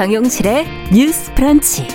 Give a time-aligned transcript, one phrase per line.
[0.00, 1.86] 정용실의 뉴스 프런치.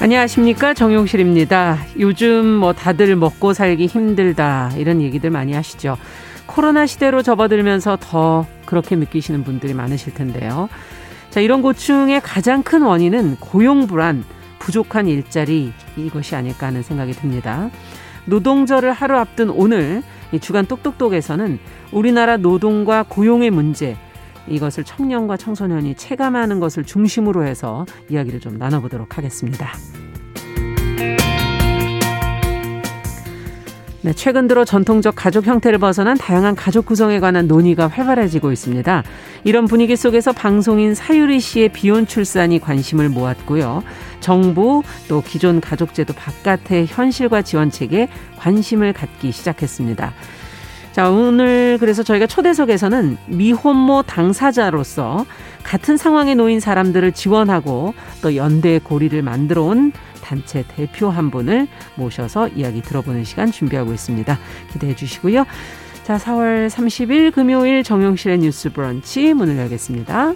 [0.00, 1.76] 안녕하십니까 정용실입니다.
[1.98, 5.98] 요즘 뭐 다들 먹고 살기 힘들다 이런 얘기들 많이 하시죠.
[6.46, 10.70] 코로나 시대로 접어들면서 더 그렇게 느끼시는 분들이 많으실 텐데요.
[11.28, 14.24] 자, 이런 고충의 가장 큰 원인은 고용 불안,
[14.60, 17.68] 부족한 일자리 이것이 아닐까 하는 생각이 듭니다.
[18.24, 21.58] 노동절을 하루 앞둔 오늘 이 주간 똑똑똑에서는
[21.92, 23.96] 우리나라 노동과 고용의 문제
[24.46, 29.68] 이것을 청년과 청소년이 체감하는 것을 중심으로 해서 이야기를 좀 나눠보도록 하겠습니다.
[34.00, 39.02] 네, 최근 들어 전통적 가족 형태를 벗어난 다양한 가족 구성에 관한 논의가 활발해지고 있습니다.
[39.44, 43.82] 이런 분위기 속에서 방송인 사유리 씨의 비혼 출산이 관심을 모았고요.
[44.20, 50.12] 정부 또 기존 가족제도 바깥의 현실과 지원책에 관심을 갖기 시작했습니다.
[50.92, 55.26] 자, 오늘 그래서 저희가 초대석에서는 미혼모 당사자로서
[55.62, 62.48] 같은 상황에 놓인 사람들을 지원하고 또 연대 고리를 만들어 온 단체 대표 한 분을 모셔서
[62.48, 64.38] 이야기 들어보는 시간 준비하고 있습니다.
[64.72, 65.44] 기대해 주시고요.
[66.02, 70.34] 자, 4월 30일 금요일 정용실의 뉴스 브런치 문을 열겠습니다.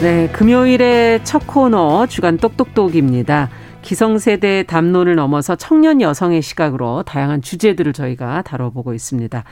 [0.00, 3.50] 네, 금요일의 첫 코너 주간 똑똑똑입니다.
[3.82, 9.44] 기성세대 담론을 넘어서 청년 여성의 시각으로 다양한 주제들을 저희가 다뤄보고 있습니다.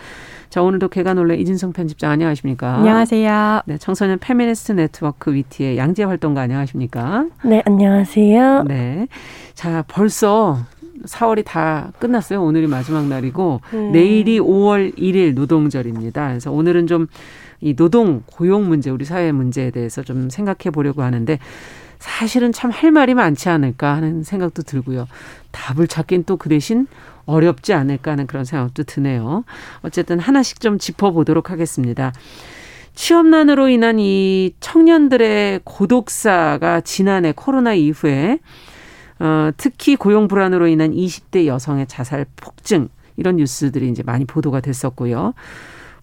[0.48, 2.76] 자, 오늘도 개가 놀래 이진성 편집장 안녕하십니까?
[2.76, 3.60] 안녕하세요.
[3.66, 7.26] 네, 청소년 페미니스트 네트워크 위티의 양재 활동가 안녕하십니까?
[7.44, 8.62] 네, 안녕하세요.
[8.68, 9.06] 네.
[9.52, 10.60] 자, 벌써
[11.04, 12.42] 4월이 다 끝났어요.
[12.42, 13.92] 오늘이 마지막 날이고 음.
[13.92, 16.26] 내일이 5월 1일 노동절입니다.
[16.28, 17.06] 그래서 오늘은 좀
[17.60, 21.38] 이 노동 고용 문제 우리 사회 문제에 대해서 좀 생각해 보려고 하는데
[21.98, 25.08] 사실은 참 할 말이 많지 않을까 하는 생각도 들고요.
[25.50, 26.86] 답을 찾긴 또 그 대신
[27.26, 29.44] 어렵지 않을까 하는 그런 생각도 드네요.
[29.82, 32.12] 어쨌든 하나씩 좀 짚어보도록 하겠습니다.
[32.94, 38.38] 취업난으로 인한 이 청년들의 고독사가 지난해 코로나 이후에
[39.18, 45.34] 어, 특히 고용 불안으로 인한 20대 여성의 자살 폭증 이런 뉴스들이 이제 많이 보도가 됐었고요.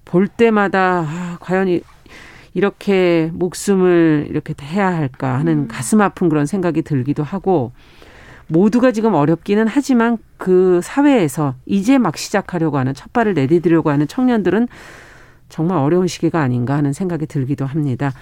[0.05, 1.81] 볼 때마다 아, 과연 이,
[2.53, 5.67] 이렇게 목숨을 이렇게 해야 할까 하는 음.
[5.67, 7.73] 가슴 아픈 그런 생각이 들기도 하고
[8.47, 14.67] 모두가 지금 어렵기는 하지만 그 사회에서 이제 막 시작하려고 하는 첫 발을 내디디려고 하는 청년들은
[15.49, 18.13] 정말 어려운 시기가 아닌가 하는 생각이 들기도 합니다.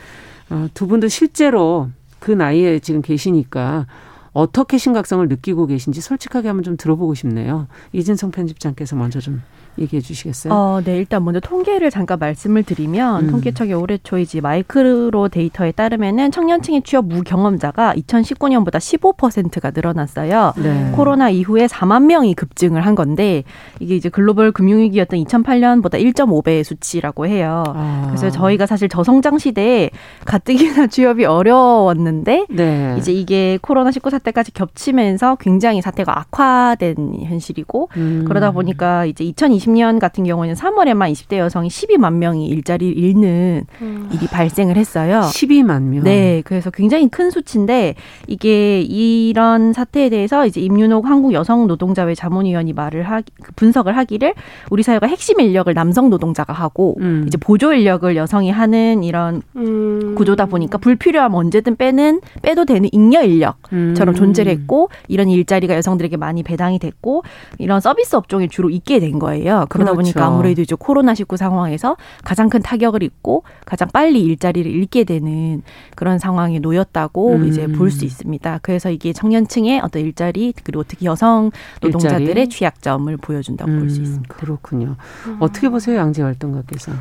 [0.50, 1.90] 어, 두 분도 실제로
[2.20, 3.86] 그 나이에 지금 계시니까
[4.34, 7.68] 어떻게 심각성을 느끼고 계신지 솔직하게 한번 좀 들어보고 싶네요.
[7.94, 9.42] 이진성 편집장께서 먼저 좀
[9.78, 10.54] 얘기해 주시겠어요?
[10.54, 10.98] 어, 네.
[10.98, 13.32] 일단 먼저 통계를 잠깐 말씀을 드리면 음.
[13.32, 20.54] 통계청의 올해 초이지 마이크로 데이터에 따르면은 청년층의 취업 무경험자가 2019년보다 15%가 늘어났어요.
[20.58, 20.92] 네.
[20.96, 23.44] 코로나 이후에 4만 명이 급증을 한 건데
[23.80, 27.64] 이게 이제 글로벌 금융위기였던 2008년보다 1.5배의 수치라고 해요.
[27.68, 28.06] 아.
[28.08, 29.92] 그래서 저희가 사실 저성장 시대에
[30.26, 32.96] 가뜩이나 취업이 어려웠는데 네.
[32.98, 38.26] 이제 이게 코로나 19 사태 때까지 겹치면서 굉장히 사태가 악화된 현실이고 음.
[38.28, 44.10] 그러다 보니까 이제 2020년 같은 경우에는 3월에만 20대 여성이 12만 명이 일자리를 잃는 음.
[44.12, 45.22] 일이 발생을 했어요.
[45.24, 46.04] 12만 명.
[46.04, 47.96] 네, 그래서 굉장히 큰 수치인데
[48.28, 54.34] 이게 이런 사태에 대해서 이제 임윤옥 한국 여성 노동자회 자문위원이 말을 하기 그 분석을 하기를
[54.70, 57.26] 우리 사회가 핵심 인력을 남성 노동자가 하고 음.
[57.28, 60.16] 이제 보조 인력을 여성이 하는 이런 음.
[60.16, 64.12] 구조다 보니까 불필요함 언제든 빼는 빼도 되는 잉여 인력처럼 음.
[64.13, 64.13] 그런 음.
[64.16, 67.24] 존재를 했고 이런 일자리가 여성들에게 많이 배당이 됐고
[67.57, 69.66] 이런 서비스 업종이 주로 있게 된 거예요.
[69.69, 69.96] 그러다 그렇죠.
[69.96, 75.62] 보니까 아무래도 이제 코로나19 상황에서 가장 큰 타격을 입고 가장 빨리 일자리를 잃게 되는
[75.95, 77.48] 그런 상황에 놓였다고 음.
[77.48, 78.60] 이제 볼 수 있습니다.
[78.63, 81.51] 그래서 이게 청년층의 어떤 일자리 그리고 특히 여성
[81.81, 82.50] 노동자들의 일자리?
[82.50, 84.33] 취약점을 보여준다고 음, 볼수 있습니다.
[84.33, 84.95] 그렇군요.
[85.27, 85.38] 음.
[85.39, 86.92] 어떻게 보세요, 양재 활동가께서?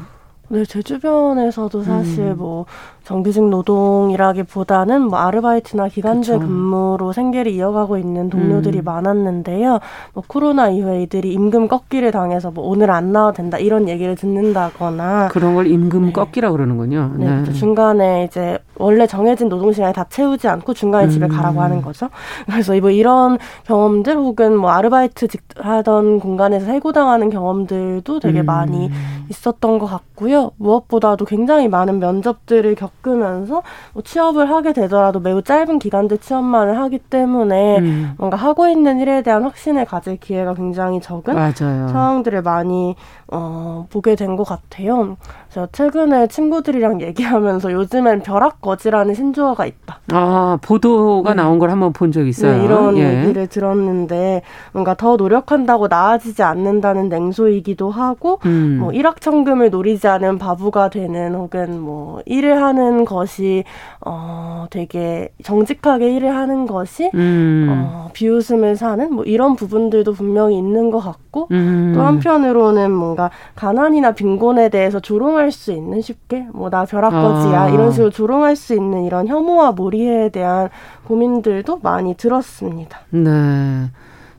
[0.48, 2.36] 네, 제 주변에서도 사실 음.
[2.36, 2.66] 뭐
[3.04, 6.44] 정규직 노동이라기보다는 뭐 아르바이트나 기간제 그쵸.
[6.46, 8.84] 근무로 생계를 이어가고 있는 동료들이 음.
[8.84, 9.80] 많았는데요.
[10.14, 15.28] 뭐 코로나 이후에 이들이 임금 꺾기를 당해서 뭐 오늘 안 나와도 된다 이런 얘기를 듣는다거나
[15.28, 16.12] 그런 걸 임금 네.
[16.12, 17.12] 꺾기라 그러는군요.
[17.16, 17.24] 네.
[17.26, 17.32] 네.
[17.36, 17.52] 그렇죠.
[17.54, 21.10] 중간에 이제 원래 정해진 노동 시간에 다 채우지 않고 중간에 음.
[21.10, 22.08] 집에 가라고 하는 거죠.
[22.46, 28.46] 그래서 뭐 이런 경험들 혹은 뭐 아르바이트 직 하던 공간에서 해고당하는 경험들도 되게 음.
[28.46, 28.90] 많이
[29.28, 30.52] 있었던 것 같고요.
[30.56, 33.62] 무엇보다도 굉장히 많은 면접들을 겪고 겪으면서
[33.92, 38.14] 뭐 취업을 하게 되더라도 매우 짧은 기간제 취업만을 하기 때문에 음.
[38.16, 41.88] 뭔가 하고 있는 일에 대한 확신을 가질 기회가 굉장히 적은 맞아요.
[41.88, 42.96] 상황들을 많이
[43.28, 45.16] 어, 보게 된 것 같아요.
[45.54, 50.00] 제가 최근에 친구들이랑 얘기하면서 요즘엔 벼락거지라는 신조어가 있다.
[50.12, 51.36] 아 보도가 음.
[51.36, 52.56] 나온 걸 한번 본적 네, 있어요.
[52.56, 53.20] 네, 이런 예.
[53.20, 54.40] 얘기를 들었는데
[54.72, 58.78] 뭔가 더 노력한다고 나아지지 않는다는 냉소이기도 하고 음.
[58.80, 63.64] 뭐 일확천금을 노리지 않은 바보가 되는 혹은 뭐 일을 하는 것이
[64.06, 67.66] 어 되게 정직하게 일을 하는 것이 음.
[67.70, 71.92] 어, 비웃음을 사는 뭐 이런 부분들도 분명히 있는 것 같고 음.
[71.94, 77.68] 또 한편으로는 뭔가 가난이나 빈곤에 대해서 조롱을 조롱할 수 있는 쉽게 뭐나 벼락거지야 아.
[77.68, 80.68] 이런 식으로 조롱할 수 있는 이런 혐오와 몰이에 대한
[81.04, 83.00] 고민들도 많이 들었습니다.
[83.10, 83.90] 네.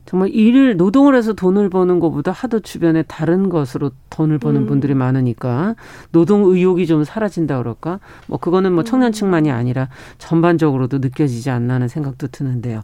[0.06, 4.66] 정말 일을 노동을 해서 돈을 버는 것보다 하도 주변에 다른 것으로 돈을 버는 음.
[4.66, 5.74] 분들이 많으니까
[6.12, 8.00] 노동 의욕이 좀 사라진다 그럴까?
[8.26, 8.84] 뭐 그거는 뭐 음.
[8.84, 12.82] 청년층만이 아니라 전반적으로도 느껴지지 않나 하는 생각도 드는데요.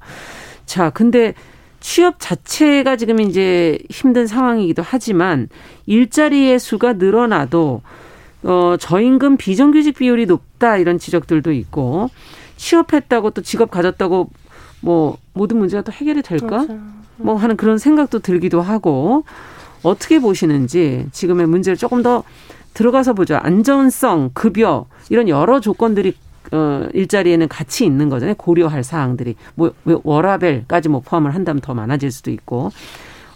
[0.67, 1.34] 자, 근데
[1.78, 5.49] 취업 자체가 지금 이제 힘든 상황이기도 하지만
[5.87, 7.81] 일자리의 수가 늘어나도
[8.42, 12.10] 어, 저임금 비정규직 비율이 높다 이런 지적들도 있고
[12.56, 14.31] 취업했다고 또 직업 가졌다고
[14.82, 16.46] 뭐 모든 문제가 또 해결이 될까?
[16.64, 16.78] 그렇죠.
[17.16, 19.25] 뭐 하는 그런 생각도 들기도 하고
[19.82, 22.22] 어떻게 보시는지 지금의 문제를 조금 더
[22.72, 23.37] 들어가서 보죠.
[23.37, 26.14] 안전성, 급여 이런 여러 조건들이
[26.52, 28.34] 어, 일자리에는 같이 있는 거잖아요.
[28.36, 32.70] 고려할 사항들이 뭐, 뭐 워라벨까지 뭐 포함을 한다면 더 많아질 수도 있고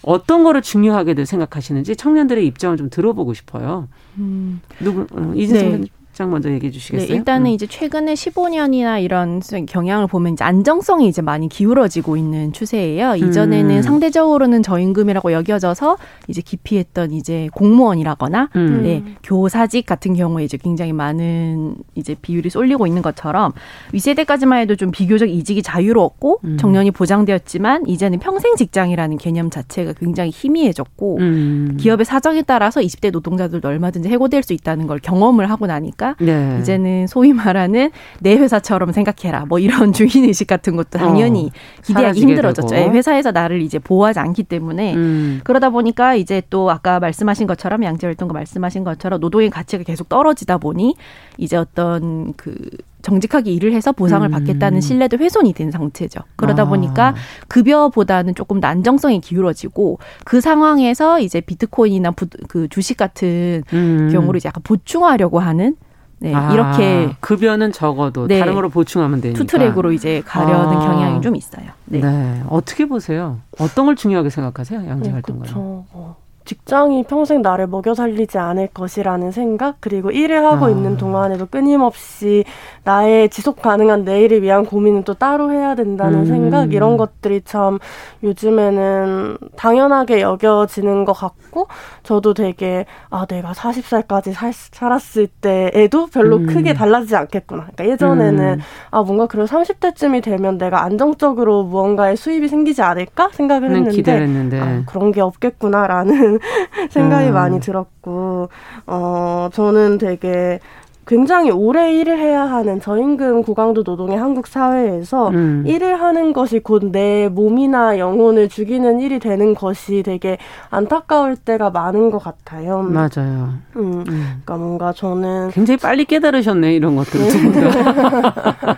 [0.06, 3.88] 어떤 거를 중요하게 생각하시는지 청년들의 입장을 좀 들어보고 싶어요.
[4.18, 4.60] 음.
[4.78, 5.88] 누구 어, 이진성 네.
[6.14, 7.08] 장 먼저 얘기해 주시겠어요?
[7.08, 7.46] 네, 일단은 음.
[7.50, 13.12] 이제 최근에 15년이나 이런 경향을 보면 이제 안정성이 이제 많이 기울어지고 있는 추세예요.
[13.14, 13.28] 음.
[13.28, 13.82] 이전에는 음.
[13.82, 15.96] 상대적으로는 저임금이라고 여겨져서
[16.28, 18.82] 이제 기피했던 이제 공무원이라거나 음.
[18.84, 23.50] 네, 교사직 같은 경우에 이제 굉장히 많은 이제 비율이 쏠리고 있는 것처럼
[23.93, 26.56] 위세대까지만 해도 좀 비교적 이직이 자유로웠고 음.
[26.58, 31.76] 정년이 보장되었지만 이제는 평생 직장이라는 개념 자체가 굉장히 희미해졌고 음.
[31.81, 36.58] 기업의 사정에 따라서 20대 노동자들도 얼마든지 해고될 수 있다는 걸 경험을 하고 나니까 보니까 네.
[36.60, 37.90] 이제는 소위 말하는
[38.20, 42.76] 내 회사처럼 생각해라 뭐 이런 주인 의식 같은 것도 당연히 어, 기대하기 힘들어졌죠.
[42.76, 45.40] 예, 회사에서 나를 이제 보호하지 않기 때문에 음.
[45.44, 50.58] 그러다 보니까 이제 또 아까 말씀하신 것처럼 양재 활동가 말씀하신 것처럼 노동의 가치가 계속 떨어지다
[50.58, 50.94] 보니
[51.38, 52.54] 이제 어떤 그
[53.02, 54.30] 정직하게 일을 해서 보상을 음.
[54.30, 56.20] 받겠다는 신뢰도 훼손이 된 상태죠.
[56.36, 56.66] 그러다 아.
[56.66, 57.14] 보니까
[57.48, 64.08] 급여보다는 조금 더 안정성이 기울어지고 그 상황에서 이제 비트코인이나 부, 그 주식 같은 음.
[64.10, 65.76] 경우를 이제 약간 보충하려고 하는
[66.24, 70.80] 네, 아, 이렇게 급여는 적어도 네, 다른 거로 보충하면 되니까 투 트랙으로 이제 가려는 아.
[70.80, 71.66] 경향이 좀 있어요.
[71.84, 72.00] 네.
[72.00, 72.42] 네.
[72.48, 73.40] 어떻게 보세요?
[73.60, 74.88] 어떤 걸 중요하게 생각하세요?
[74.88, 75.46] 양재 활동가?
[75.54, 76.16] 어, 그렇죠.
[76.44, 80.70] 직장이 평생 나를 먹여 살리지 않을 것이라는 생각, 그리고 일을 하고 아.
[80.70, 82.44] 있는 동안에도 끊임없이
[82.85, 86.26] 나의 지속 가능한 내일을 위한 고민은 또 따로 해야 된다는 음.
[86.26, 87.79] 생각, 이런 것들이 참
[88.23, 91.69] 요즘에는 당연하게 여겨지는 것 같고,
[92.02, 96.46] 저도 되게, 아, 내가 40살까지 살, 살았을 때에도 별로 음.
[96.46, 97.69] 크게 달라지지 않겠구나.
[97.75, 98.61] 그러니까 예전에는, 음.
[98.91, 104.61] 아, 뭔가 그런 30대쯤이 되면 내가 안정적으로 무언가의 수입이 생기지 않을까 생각을 했는데, 기대했는데.
[104.61, 106.33] 아, 그런 게 없겠구나라는
[106.90, 107.34] 생각이 음.
[107.34, 108.48] 많이 들었고,
[108.86, 110.60] 어, 저는 되게
[111.06, 115.62] 굉장히 오래 일을 해야 하는 저임금 고강도 노동의 한국 사회에서 음.
[115.67, 120.38] 일을 하는 것이 곧 내 몸이나 영혼을 죽이는 일이 되는 것이 되게
[120.70, 122.81] 안타까울 때가 많은 것 같아요.
[122.82, 123.53] 맞아요.
[123.76, 124.06] 음, 음.
[124.44, 127.69] 그러니까 뭔가 저는 굉장히 빨리 깨달으셨네 이런 것들을 두 분도.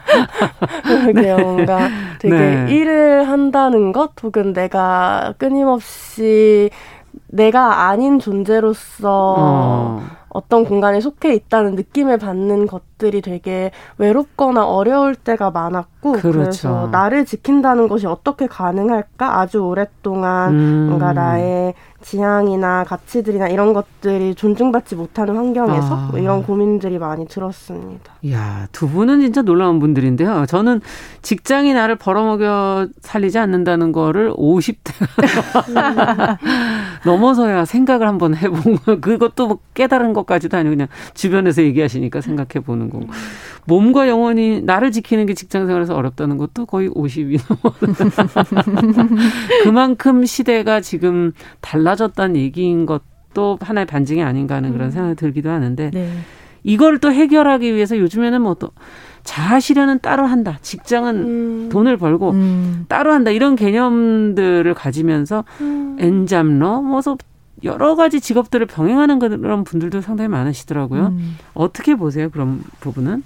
[0.82, 1.42] 그게 네.
[1.42, 2.66] 뭔가 되게 네.
[2.74, 6.70] 일을 한다는 것 혹은 내가 끊임없이
[7.28, 10.02] 내가 아닌 존재로서 어.
[10.28, 16.30] 어떤 공간에 속해 있다는 느낌을 받는 것들이 되게 외롭거나 어려울 때가 많았고 그렇죠.
[16.30, 20.86] 그래서 나를 지킨다는 것이 어떻게 가능할까 아주 오랫동안 음.
[20.88, 26.08] 뭔가 나의 지향이나 가치들이나 이런 것들이 존중받지 못하는 환경에서 아.
[26.10, 28.12] 뭐 이런 고민들이 많이 들었습니다.
[28.20, 30.44] 이야 두 분은 진짜 놀라운 분들인데요.
[30.46, 30.82] 저는
[31.22, 34.92] 직장이 나를 벌어먹여 살리지 않는다는 거를 50대
[37.04, 43.06] 넘어서야 생각을 한번 해보고 그것도 뭐 깨달은 것까지도 아니고 그냥 주변에서 얘기하시니까 생각해 보는 거고
[43.66, 49.06] 몸과 영혼이 나를 지키는 게 직장 생활에서 어렵다는 것도 거의 50이 넘어
[49.64, 54.90] 그만큼 시대가 지금 달라졌다는 얘기인 것도 하나의 반증이 아닌가 하는 그런 음.
[54.92, 56.10] 생각이 들기도 하는데 네.
[56.62, 58.70] 이걸 또 해결하기 위해서 요즘에는 뭐또
[59.26, 60.58] 자아실현은 따로 한다.
[60.62, 61.68] 직장은 음.
[61.70, 62.86] 돈을 벌고 음.
[62.88, 63.30] 따로 한다.
[63.30, 65.96] 이런 개념들을 가지면서 음.
[66.00, 67.18] 엔잡러, 뭐서
[67.64, 71.06] 여러 가지 직업들을 병행하는 그런 분들도 상당히 많으시더라고요.
[71.08, 71.36] 음.
[71.52, 72.30] 어떻게 보세요?
[72.30, 73.24] 그런 부분은?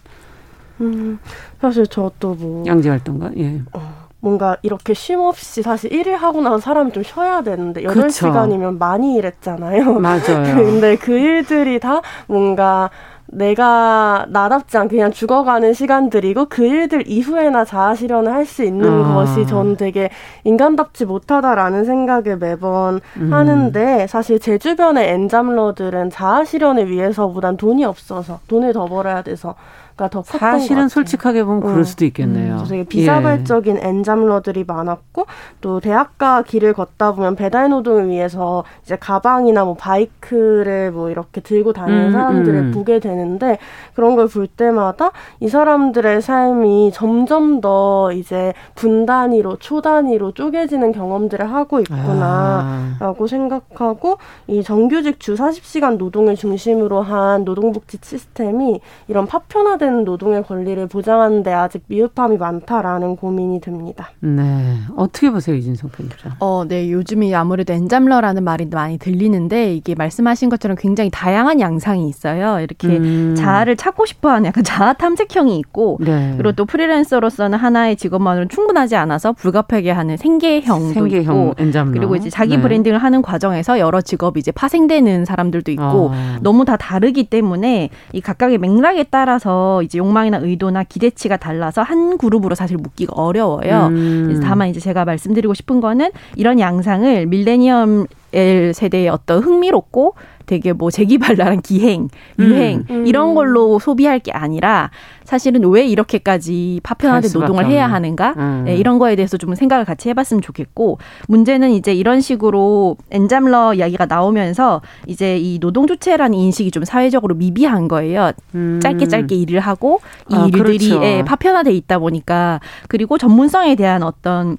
[0.80, 1.18] 음,
[1.60, 3.60] 사실 저도 뭐 양재 활동가 예.
[3.74, 8.78] 어, 뭔가 이렇게 쉼 없이 사실 일을 하고 나서 사람이 좀 쉬어야 되는데 여덟 시간이면
[8.78, 9.98] 많이 일했잖아요.
[10.00, 10.18] 맞아요.
[10.56, 12.88] 근데 그 일들이 다 뭔가
[13.32, 19.14] 내가 나답지 않게 그냥 죽어가는 시간들이고 그 일들 이후에나 자아 실현을 할 수 있는 아.
[19.14, 20.08] 것이 전 되게
[20.44, 23.32] 인간답지 못하다라는 생각을 매번 음.
[23.32, 29.54] 하는데 사실 제 주변의 엔잡러들은 자아 실현을 위해서보단 돈이 없어서 돈을 더 벌어야 돼서
[30.00, 31.84] 우가더 컸던 사실은 솔직하게 보면 그럴 음.
[31.84, 32.56] 수도 있겠네요.
[32.56, 32.64] 음.
[32.66, 33.80] 되게 비자발적인 예.
[33.88, 35.26] 엔잡러들이 많았고
[35.60, 41.72] 또 대학가 길을 걷다 보면 배달 노동을 위해서 이제 가방이나 뭐 바이크를 뭐 이렇게 들고
[41.72, 42.70] 다니는 음, 사람들을 음.
[42.72, 43.58] 보게 되는데
[43.94, 50.92] 그런 걸 볼 때마다 이 사람들의 삶이 점점 더 이제 분 단위로 초 단위로 쪼개지는
[50.92, 53.28] 경험들을 하고 있구나라고 아.
[53.28, 60.86] 생각하고 이 정규직 주 40시간 노동을 중심으로 한 노동복지 시스템이 이런 파편화된 보장 노동의 권리를
[60.86, 64.10] 보장하는데 아직 미흡함이 많다라는 고민이 듭니다.
[64.20, 64.76] 네.
[64.96, 66.32] 어떻게 보세요, 이진성 편집장?
[66.40, 66.90] 어, 네.
[66.92, 72.60] 요즘이 아무래도 엔잠러라는 말이 많이 들리는데 이게 말씀하신 것처럼 굉장히 다양한 양상이 있어요.
[72.60, 73.34] 이렇게 음.
[73.36, 76.34] 자아를 찾고 싶어 하는 약간 자아 탐색형이 있고 네.
[76.36, 81.90] 그리고 또 프리랜서로서는 하나의 직업만으로는 충분하지 않아서 불가피하게 하는 생계형도 생계형 있고 엔잠러.
[81.94, 82.62] 그리고 이제 자기 네.
[82.62, 86.12] 브랜딩을 하는 과정에서 여러 직업이 이제 파생되는 사람들도 있고 어.
[86.42, 92.54] 너무 다 다르기 때문에 이 각각의 맥락에 따라서 이제 욕망이나 의도나 기대치가 달라서 한 그룹으로
[92.54, 93.86] 사실 묶기가 어려워요.
[93.88, 94.40] 음.
[94.42, 100.14] 다만 이제 제가 말씀드리고 싶은 거는 이런 양상을 밀레니엄 L 세대의 어떤 흥미롭고
[100.46, 102.08] 되게 뭐 재기발랄한 기행,
[102.40, 103.02] 유행 음.
[103.02, 103.06] 음.
[103.06, 104.90] 이런 걸로 소비할 게 아니라
[105.22, 107.74] 사실은 왜 이렇게까지 파편화된 노동을 없네.
[107.76, 108.62] 해야 하는가 음.
[108.66, 114.06] 네, 이런 거에 대해서 좀 생각을 같이 해봤으면 좋겠고 문제는 이제 이런 식으로 엔잠러 이야기가
[114.06, 118.32] 나오면서 이제 이 노동 주체라는 인식이 좀 사회적으로 미비한 거예요.
[118.56, 118.80] 음.
[118.82, 121.04] 짧게 짧게 일을 하고 이 아, 일들이 그렇죠.
[121.04, 122.58] 예, 파편화돼 있다 보니까
[122.88, 124.58] 그리고 전문성에 대한 어떤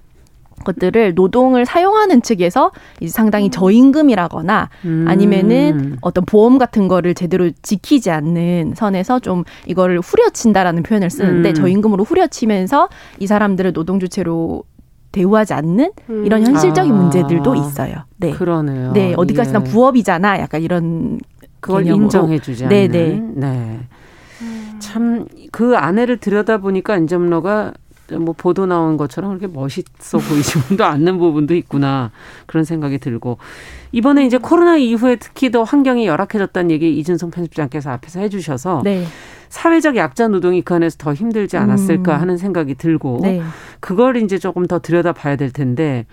[0.62, 3.52] 것들을 노동을 사용하는 측에서 이제 상당히 음.
[3.52, 5.06] 저임금이라거나 음.
[5.08, 11.54] 아니면은 어떤 보험 같은 거를 제대로 지키지 않는 선에서 좀 이거를 후려친다라는 표현을 쓰는데 음.
[11.54, 12.90] 저임금으로 후려치면서
[13.20, 14.64] 이 사람들을 노동 주체로
[15.12, 16.26] 대우하지 않는 음.
[16.26, 16.96] 이런 현실적인 아.
[16.96, 17.96] 문제들도 있어요.
[18.18, 18.32] 네.
[18.32, 18.94] 그러네요.
[18.94, 19.70] 네, 어디까지나 예.
[19.70, 20.40] 부업이잖아.
[20.40, 21.20] 약간 이런
[21.60, 22.92] 그걸 인정해주지 네, 않는.
[22.92, 23.10] 네네.
[23.36, 23.50] 네.
[23.58, 23.80] 네.
[24.80, 27.74] 참 그 안에를 들여다보니까 안점러가
[28.20, 32.12] 뭐 보도 나온 것처럼 그렇게 멋있어 보이지도 않는 부분도 있구나
[32.46, 33.38] 그런 생각이 들고
[33.92, 39.06] 이번에 이제 코로나 이후에 특히 더 환경이 열악해졌다는 얘기 이준성 편집장께서 앞에서 해주셔서 네.
[39.50, 42.22] 사회적 약자 노동이 그 안에서 더 힘들지 않았을까 음.
[42.22, 43.42] 하는 생각이 들고 네.
[43.80, 46.06] 그걸 이제 조금 더 들여다봐야 될 텐데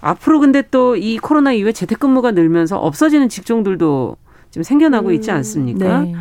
[0.00, 4.16] 앞으로 근데 또 이 코로나 이후에 재택근무가 늘면서 없어지는 직종들도
[4.50, 5.14] 지금 생겨나고 음.
[5.14, 6.00] 있지 않습니까?
[6.00, 6.14] 네.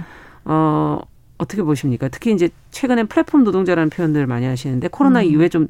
[0.46, 1.00] 어,
[1.38, 2.08] 어떻게 보십니까?
[2.10, 5.25] 특히 이제 최근엔 플랫폼 노동자라는 표현들을 많이 하시는데 코로나 음.
[5.25, 5.68] 이후에 좀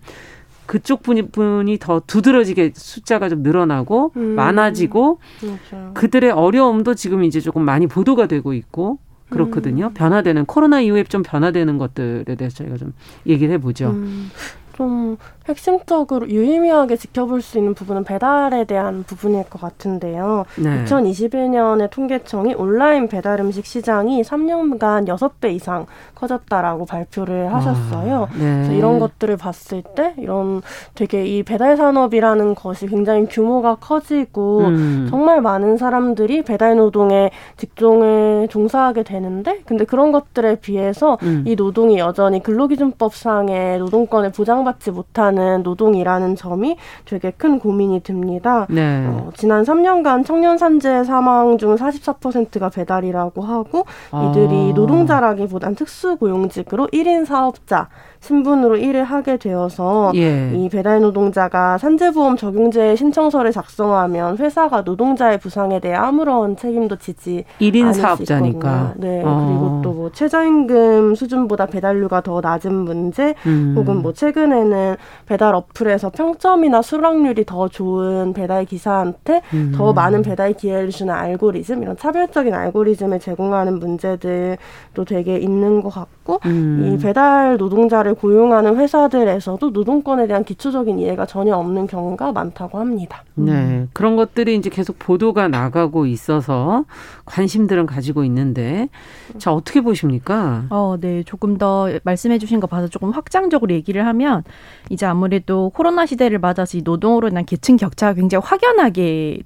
[0.66, 4.36] 그쪽 분이 분이 더 두드러지게 숫자가 좀 늘어나고 음.
[4.36, 5.58] 많아지고 맞아요.
[5.62, 5.92] 그렇죠.
[5.94, 9.88] 그들의 어려움도 지금 이제 조금 많이 보도가 되고 있고 그렇거든요.
[9.88, 9.94] 음.
[9.94, 12.94] 변화되는 코로나 이후에 좀 변화되는 것들에 대해서 저희가 좀
[13.26, 13.90] 얘기를 해보죠.
[13.90, 14.30] 음.
[14.74, 20.46] 좀 핵심적으로 유의미하게 지켜볼 수 있는 부분은 배달에 대한 부분일 것 같은데요.
[20.58, 20.84] 네.
[20.86, 25.86] 2021년에 통계청이 온라인 배달 음식 시장이 3년간 6배 이상
[26.16, 28.28] 커졌다라고 발표를 아, 하셨어요.
[28.32, 28.44] 아, 네.
[28.56, 30.62] 그래서 이런 것들을 봤을 때 이런
[30.96, 35.08] 되게 이 배달 산업이라는 것이 굉장히 규모가 커지고 음.
[35.10, 41.44] 정말 많은 사람들이 배달 노동에 직종을 종사하게 되는데 근데 그런 것들에 비해서 음.
[41.46, 48.66] 이 노동이 여전히 근로기준법상의 노동권을 보장받지 못한 하는 노동이라는 점이 되게 큰 고민이 듭니다.
[48.70, 49.06] 네.
[49.08, 54.30] 어, 지난 3년간 청년 산재 사망 중 44%가 배달이라고 하고 아.
[54.30, 54.74] 이들이 아.
[54.74, 57.90] 노동자라기보단 특수고용직으로 1인 사업자
[58.24, 60.52] 신분으로 일을 하게 되어서 예.
[60.56, 67.92] 이 배달 노동자가 산재보험 적용제 신청서를 작성하면 회사가 노동자의 부상에 대해 아무런 책임도 지지 1인
[67.94, 68.94] 사업자니까.
[68.98, 69.22] 네.
[69.26, 69.46] 어.
[69.48, 73.76] 그리고 또 뭐 최저임금 수준보다 배달료가 더 낮은 문제 음.
[73.78, 74.96] 혹은 뭐 최근에는
[75.28, 79.72] 배달 어플에서 평점이나 수락률이 더 좋은 배달 기사한테 음.
[79.76, 86.40] 더 많은 배달 기회를 주는 알고리즘 이런 차별적인 알고리즘을 제공하는 문제들도 되게 있는 것 같고
[86.48, 86.92] 음.
[86.92, 93.24] 이 배달 노동자를 사람을 고용하는 회사들에서도 노동권에 대한 기초적인 이해가 전혀 없는 경우가 많다고 합니다.
[93.38, 93.46] 음.
[93.46, 93.88] 네.
[93.94, 96.86] 그런 것들이 이제 계속 보도가 나가고 있어서
[97.26, 98.90] 관심들은 가지고 있는데
[99.38, 100.66] 자, 어떻게 보십니까?
[100.70, 101.24] 어, 네.
[101.24, 104.44] 조금 더 말씀해 주신 거 봐서 조금 확장적으로 얘기를 하면
[104.90, 109.40] 이제 아무래도 코로나 시대를 맞아서 이 노동으로 인한 계층 격차가 굉장히 확연하게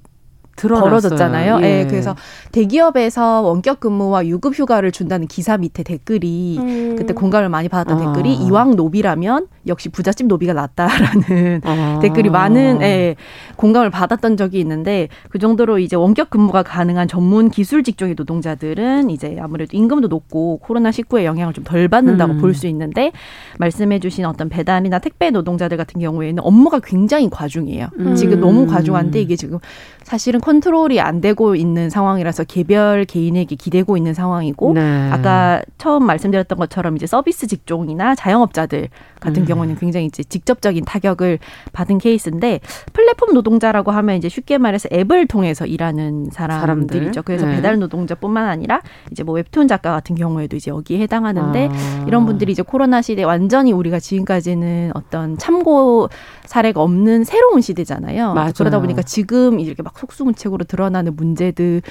[0.58, 1.56] 드어 벌어졌잖아요.
[1.58, 1.60] 예.
[1.60, 2.14] 네, 그래서
[2.52, 6.96] 대기업에서 원격 근무와 유급 휴가를 준다는 기사 밑에 댓글이 음.
[6.98, 8.12] 그때 공감을 많이 받았던 아.
[8.12, 11.98] 댓글이 이왕 노비라면 역시 부잣집 노비가 낫다라는 아.
[12.02, 13.16] 댓글이 많은 예,
[13.56, 19.36] 공감을 받았던 적이 있는데 그 정도로 이제 원격 근무가 가능한 전문 기술 직종의 노동자들은 이제
[19.40, 22.38] 아무래도 임금도 높고 코로나 십구의 영향을 좀 덜 받는다고 음.
[22.40, 23.12] 볼수 있는데
[23.58, 27.88] 말씀해주신 어떤 배달이나 택배 노동자들 같은 경우에는 업무가 굉장히 과중이에요.
[27.98, 28.14] 음.
[28.14, 29.58] 지금 너무 과중한데 이게 지금
[30.02, 35.10] 사실은 컨트롤이 안 되고 있는 상황이라서 개별 개인에게 기대고 있는 상황이고 네.
[35.12, 38.88] 아까 처음 말씀드렸던 것처럼 이제 서비스 직종이나 자영업자들
[39.20, 39.46] 같은 음.
[39.46, 41.38] 경우는 굉장히 이제 직접적인 타격을
[41.74, 42.60] 받은 케이스인데
[42.94, 47.22] 플랫폼 노동자라고 하면 이제 쉽게 말해서 앱을 통해서 일하는 사람들이죠.
[47.24, 47.56] 그래서 네.
[47.56, 52.04] 배달 노동자뿐만 아니라 이제 뭐 웹툰 작가 같은 경우에도 이제 여기에 해당하는데 아.
[52.08, 56.08] 이런 분들이 이제 코로나 시대 완전히 우리가 지금까지는 어떤 참고
[56.46, 58.32] 사례가 없는 새로운 시대잖아요.
[58.34, 58.52] 맞아요.
[58.56, 61.82] 그러다 보니까 지금 이렇게 막 속수문 책으로 드러나는 문제들을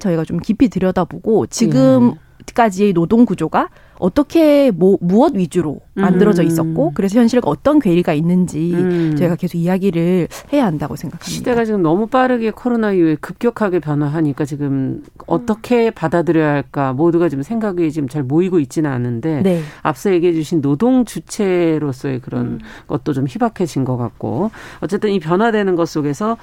[0.00, 2.14] 저희가 좀 깊이 들여다보고 지금
[2.54, 3.68] 까지의 노동 구조가
[4.00, 6.48] 어떻게 뭐 무엇 위주로 만들어져 음.
[6.48, 6.94] 있었고 음.
[6.94, 9.14] 그래서 현실과 어떤 괴리가 있는지 음.
[9.16, 11.30] 저희가 계속 이야기를 해야 한다고 생각합니다.
[11.30, 17.92] 시대가 지금 너무 빠르게 코로나 이후에 급격하게 변화하니까 지금 어떻게 받아들여야 할까 모두가 지금 생각이
[17.92, 19.60] 지금 잘 모이고 있지는 않은데 네.
[19.82, 22.58] 앞서 얘기해 주신 노동 주체로서의 그런 음.
[22.88, 26.36] 것도 좀 희박해진 것 같고 어쨌든 이 변화되는 것 속에서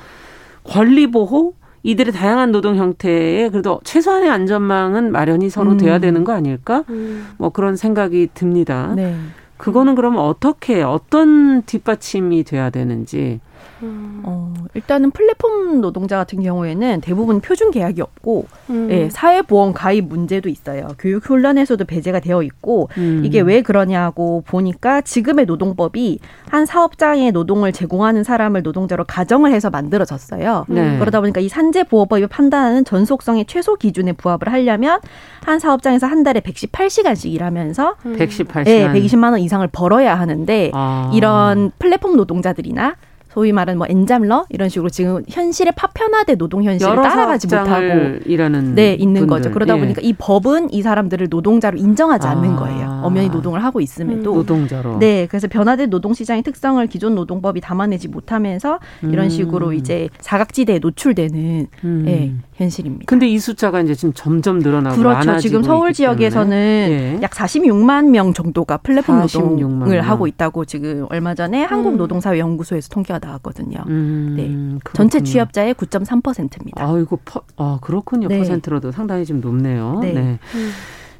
[0.63, 5.77] 권리 보호 이들의 다양한 노동 형태에 그래도 최소한의 안전망은 마련이 서로 음.
[5.77, 6.83] 돼야 되는 거 아닐까?
[6.89, 7.25] 음.
[7.37, 8.93] 뭐 그런 생각이 듭니다.
[8.95, 9.15] 네.
[9.57, 13.39] 그거는 그러면 어떻게 어떤 뒷받침이 돼야 되는지
[13.83, 14.21] 음.
[14.25, 18.89] 어, 일단은 플랫폼 노동자 같은 경우에는 대부분 표준 계약이 없고 음.
[18.91, 20.87] 예, 사회보험 가입 문제도 있어요.
[20.99, 23.21] 교육 혼란에서도 배제가 되어 있고 음.
[23.23, 30.65] 이게 왜 그러냐고 보니까 지금의 노동법이 한 사업장에 노동을 제공하는 사람을 노동자로 가정을 해서 만들어졌어요.
[30.67, 30.99] 네.
[30.99, 34.99] 그러다 보니까 이 산재보호법이 판단하는 전속성의 최소 기준에 부합을 하려면
[35.45, 38.67] 한 사업장에서 한 달에 118시간씩 일하면서 118시간.
[38.67, 41.09] 예, 120만 원 이상을 벌어야 하는데 아.
[41.13, 42.95] 이런 플랫폼 노동자들이나
[43.29, 48.93] 소위 말하는 뭐 엔잡러 이런 식으로 지금 현실의 파편화된 노동 현실을 따라가지 못하고 일하는 네
[48.95, 49.27] 있는 분들.
[49.27, 49.51] 거죠.
[49.51, 49.79] 그러다 예.
[49.79, 52.31] 보니까 이 법은 이 사람들을 노동자로 인정하지 아.
[52.31, 53.01] 않는 거예요.
[53.03, 54.35] 엄연히 노동을 하고 있음에도 음.
[54.35, 59.29] 노동자로 네 그래서 변화된 노동 시장의 특성을 기존 노동법이 담아내지 못하면서 이런 음.
[59.29, 59.73] 식으로 음.
[59.75, 62.05] 이제 사각지대에 노출되는 예, 음.
[62.07, 63.05] 예, 현실입니다.
[63.07, 65.17] 근데 이 숫자가 이제 지금 점점 늘어나고 그렇죠.
[65.17, 67.19] 많아지고 지금 서울 지역에서는 예.
[67.21, 72.95] 약 46만 명 정도가 플랫폼 노동을 하고 있다고 지금 얼마 전에 한국노동사회연구소에서 음.
[72.95, 73.77] 통계가 나왔거든요.
[73.87, 74.79] 음, 네.
[74.93, 76.83] 전체 취업자의 9.3%입니다.
[76.85, 78.27] 아 이거 퍼, 아 그렇군요.
[78.27, 78.37] 네.
[78.39, 79.99] 퍼센트로도 상당히 좀 높네요.
[80.01, 80.11] 네.
[80.13, 80.39] 네.
[80.55, 80.71] 음.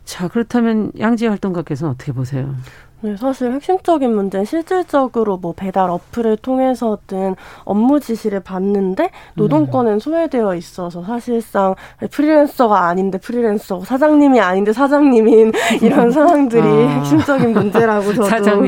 [0.04, 2.56] 자 그렇다면 양지 활동가께서는 어떻게 보세요?
[3.02, 10.00] 네, 사실 핵심적인 문제는 실질적으로 뭐 배달 어플을 통해서든 업무 지시를 받는데 노동권은 음.
[10.00, 11.76] 소외되어 있어서 사실상
[12.12, 16.66] 프리랜서가 아닌데 프리랜서, 사장님이 아닌데 사장님인 이런 상황들이 아.
[16.90, 18.64] 핵심적인 문제라고 저도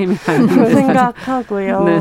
[0.64, 1.84] 생각하고요.
[1.84, 2.00] 네.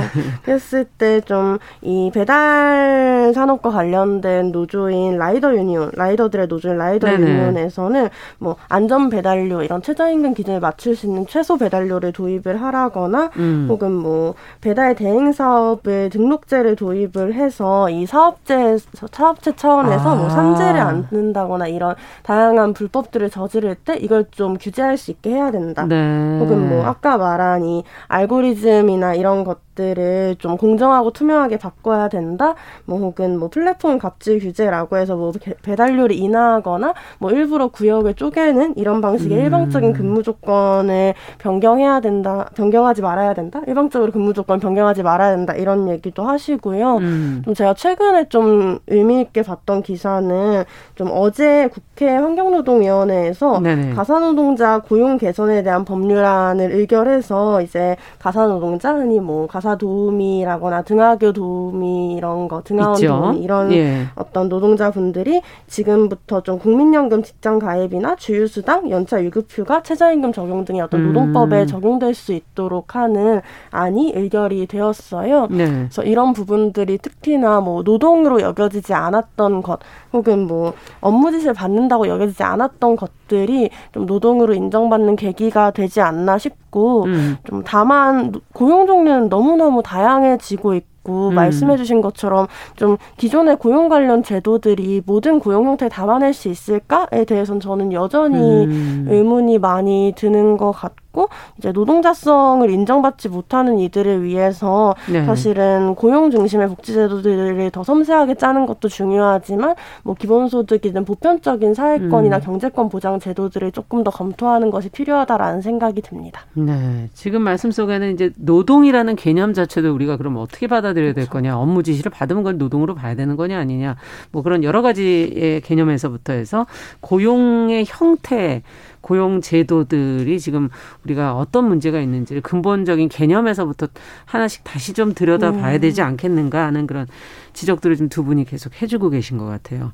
[0.49, 7.29] 했을 때 좀 이 배달 산업과 관련된 노조인 라이더 유니온, 라이더들의 노조인 라이더 네네.
[7.31, 13.67] 유니온에서는 뭐 안전 배달료 이런 최저임금 기준에 맞출 수 있는 최소 배달료를 도입을 하라거나 음.
[13.69, 18.77] 혹은 뭐 배달 대행 사업에 등록제를 도입을 해서 이 사업체
[19.13, 20.15] 사업체 차원에서 뭐 아.
[20.21, 25.87] 뭐 산재를 안는다거나 이런 다양한 불법들을 저지를 때 이걸 좀 규제할 수 있게 해야 된다.
[25.89, 26.39] 네.
[26.39, 32.55] 혹은 뭐 아까 말한 이 알고리즘이나 이런 것 것들을 좀 공정하고 투명하게 바꿔야 된다.
[32.85, 39.01] 뭐 혹은 뭐 플랫폼 갑질 규제라고 해서 뭐 배달료를 인하하거나 뭐 일부러 구역을 쪼개는 이런
[39.01, 39.45] 방식의 음.
[39.45, 42.49] 일방적인 근무 조건을 변경해야 된다.
[42.55, 43.61] 변경하지 말아야 된다.
[43.66, 45.55] 일방적으로 근무 조건 변경하지 말아야 된다.
[45.55, 46.97] 이런 얘기도 하시고요.
[46.99, 47.43] 음.
[47.45, 50.64] 좀 제가 최근에 좀 의미 있게 봤던 기사는
[50.95, 53.95] 좀 어제 국회 환경노동위원회에서 네네.
[53.95, 62.15] 가사노동자 고용 개선에 대한 법률안을 의결해서 이제 가사노동자 흔히 뭐 가사 간호사 도우미라거나 등하교 도우미
[62.17, 63.09] 이런 거 등하원 있죠.
[63.09, 64.07] 도우미 이런 예.
[64.17, 71.07] 어떤 노동자분들이 지금부터 좀 국민연금 직장 가입이나 주휴수당 연차 유급휴가 최저임금 적용 등의 어떤 음.
[71.09, 71.67] 노동법에 음.
[71.67, 75.47] 적용될 수 있도록 하는 안이 의결이 되었어요.
[75.51, 75.67] 네.
[75.67, 79.79] 그래서 이런 부분들이 특히나 뭐 노동으로 여겨지지 않았던 것
[80.13, 87.05] 혹은 뭐 업무지시를 받는다고 여겨지지 않았던 것 것들이 좀 노동으로 인정받는 계기가 되지 않나 싶고
[87.05, 87.37] 음.
[87.45, 91.35] 좀 다만 고용 종류는 너무너무 다양해지고 있고 음.
[91.35, 97.93] 말씀해주신 것처럼 좀 기존의 고용 관련 제도들이 모든 고용 형태 담아낼 수 있을까에 대해서는 저는
[97.93, 99.07] 여전히 음.
[99.09, 105.25] 의문이 많이 드는 것 같고 있고 이제 노동자성을 인정받지 못하는 이들을 위해서 네.
[105.25, 112.40] 사실은 고용 중심의 복지 제도들을 더 섬세하게 짜는 것도 중요하지만 뭐 기본소득이든 보편적인 사회권이나 음.
[112.40, 116.42] 경제권 보장 제도들을 조금 더 검토하는 것이 필요하다라는 생각이 듭니다.
[116.55, 117.09] 네.
[117.14, 121.31] 지금 말씀 속에는 이제 노동이라는 개념 자체도 우리가 그럼 어떻게 받아들여야 될 그렇죠.
[121.33, 121.59] 거냐?
[121.59, 123.96] 업무 지시를 받으면 걸 노동으로 봐야 되는 거냐 아니냐.
[124.33, 126.66] 뭐 그런 여러 가지의 개념에서부터 해서
[127.01, 128.62] 고용의 형태
[129.01, 130.69] 고용 제도들이 지금
[131.05, 133.89] 우리가 어떤 문제가 있는지를 근본적인 개념에서부터
[134.27, 135.81] 하나씩 다시 좀 들여다봐야 음.
[135.81, 137.07] 되지 않겠는가 하는 그런
[137.55, 139.93] 지적들을 좀 두 분이 계속 해주고 계신 것 같아요.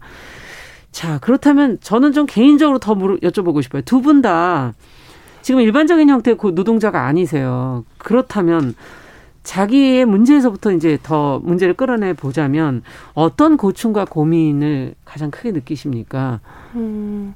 [0.90, 3.82] 자 그렇다면 저는 좀 개인적으로 더 여쭤보고 싶어요.
[3.82, 4.72] 두 분 다
[5.42, 7.84] 지금 일반적인 형태의 노동자가 아니세요.
[7.98, 8.74] 그렇다면
[9.42, 16.40] 자기의 문제에서부터 이제 더 문제를 끌어내 보자면 어떤 고충과 고민을 가장 크게 느끼십니까?
[16.74, 17.34] 음,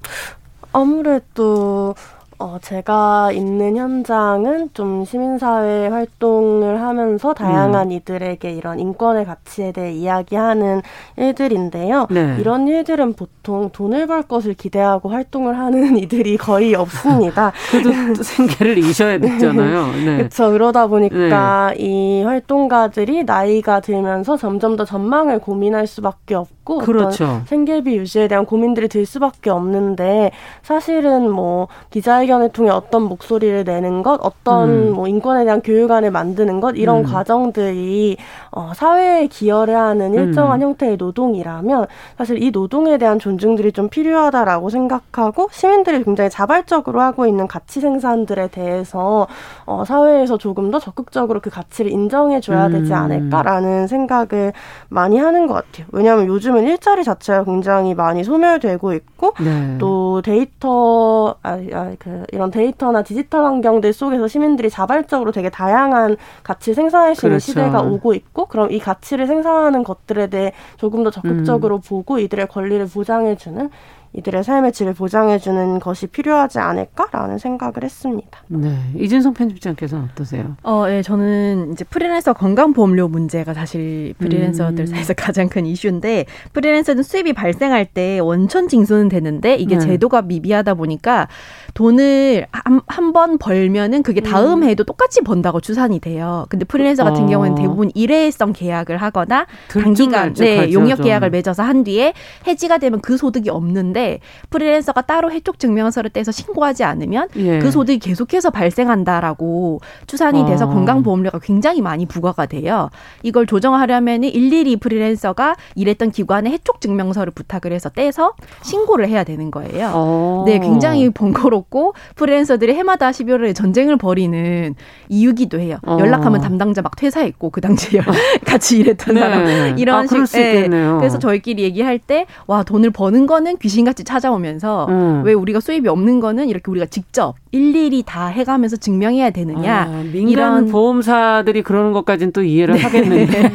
[0.73, 1.95] 아무래도
[2.43, 7.35] 어, 제가 있는 현장은 좀 시민사회 활동을 하면서 음.
[7.35, 7.93] 다양한 음.
[7.93, 10.81] 이들에게 이런 인권의 가치에 대해 이야기하는
[11.19, 12.07] 일들인데요.
[12.11, 12.39] 네.
[12.41, 17.53] 이런 일들은 보통 돈을 벌 것을 기대하고 활동을 하는 이들이 거의 없습니다.
[17.71, 17.91] 그래도
[18.23, 19.87] 생계를 이셔야 되잖아요.
[20.07, 20.17] 네.
[20.17, 20.51] 그렇죠.
[20.51, 21.83] 그러다 보니까 네.
[21.83, 27.43] 이 활동가들이 나이가 들면서 점점 더 전망을 고민할 수밖에 없고 그렇죠.
[27.47, 30.31] 생계비 유지에 대한 고민들이 들 수밖에 없는데
[30.63, 34.93] 사실은 뭐 기자회견 기견을 통해 어떤 목소리를 내는 것, 어떤 음.
[34.93, 37.03] 뭐 인권에 대한 교육안을 만드는 것 이런 음.
[37.03, 38.17] 과정들이
[38.53, 40.15] 어, 사회에 기여를 하는 음.
[40.29, 40.67] 일정한 음.
[40.69, 47.49] 형태의 노동이라면 사실 이 노동에 대한 존중들이 좀 필요하다라고 생각하고 시민들이 굉장히 자발적으로 하고 있는
[47.49, 49.27] 가치 생산들에 대해서
[49.67, 52.97] 어, 사회에서 조금 더 적극적으로 그 가치를 인정해 줘야 되지 음.
[52.97, 54.53] 않을까라는 생각을
[54.89, 55.87] 많이 하는 것 같아요.
[55.91, 59.77] 왜냐하면 요즘은 일자리 자체가 굉장히 많이 소멸되고 있고 네.
[59.79, 66.75] 또 데이터 아, 아, 그 이런 데이터나 디지털 환경들 속에서 시민들이 자발적으로 되게 다양한 가치
[66.75, 67.45] 생산할 수 있는 그렇죠.
[67.45, 71.81] 시대가 오고 있고 그럼 이 가치를 생산하는 것들에 대해 조금 더 적극적으로 음.
[71.81, 73.71] 보고 이들의 권리를 보장해주는
[74.13, 78.41] 이들의 삶의 질을 보장해주는 것이 필요하지 않을까라는 생각을 했습니다.
[78.49, 80.57] 네, 이진성 편집장께서는 어떠세요?
[80.65, 84.87] 어, 예, 저는 이제 프리랜서 건강보험료 문제가 사실 프리랜서들 음.
[84.87, 89.81] 사이에서 가장 큰 이슈인데 프리랜서는 수입이 발생할 때 원천 징수는 되는데 이게 네.
[89.81, 91.29] 제도가 미비하다 보니까
[91.75, 92.47] 돈을
[92.87, 94.69] 한 번 벌면은 그게 다음 음.
[94.69, 96.47] 해도 똑같이 번다고 추산이 돼요.
[96.49, 97.27] 근데 프리랜서 같은 어.
[97.27, 102.13] 경우는 대부분 일회성 계약을 하거나 단기간 네, 용역 계약을 맺어서 한 뒤에
[102.47, 107.59] 해지가 되면 그 소득이 없는데 프리랜서가 따로 해촉 증명서를 떼서 신고하지 않으면 예.
[107.59, 110.47] 그 소득이 계속해서 발생한다라고 추산이 어.
[110.47, 112.91] 돼서 건강보험료가 굉장히 많이 부과가 돼요.
[113.25, 119.91] 이걸 조정하려면 일일이 프리랜서가 일했던 기관에 해촉 증명서를 부탁을 해서 떼서 신고를 해야 되는 거예요.
[119.95, 120.43] 어.
[120.47, 124.75] 네, 굉장히 번거로워 힘고 프리랜서들이 해마다 12월에 전쟁을 벌이는
[125.09, 125.79] 이유기도 해요.
[125.87, 125.99] 어.
[126.01, 128.05] 연락하면 담당자 막 퇴사했고 그 당시에 어.
[128.47, 129.21] 같이 일했던 네.
[129.21, 130.21] 사람 아, 이런 아, 식.
[130.31, 130.69] 수 네.
[130.69, 135.23] 그래서 저희끼리 얘기할 때 와 돈을 버는 거는 귀신같이 찾아오면서 음.
[135.25, 140.69] 왜 우리가 수입이 없는 거는 이렇게 우리가 직접 일일이 다 해가면서 증명해야 되느냐 아, 이런
[140.69, 142.81] 보험사들이 그러는 것까지는 또 이해를 네.
[142.83, 143.51] 하겠는데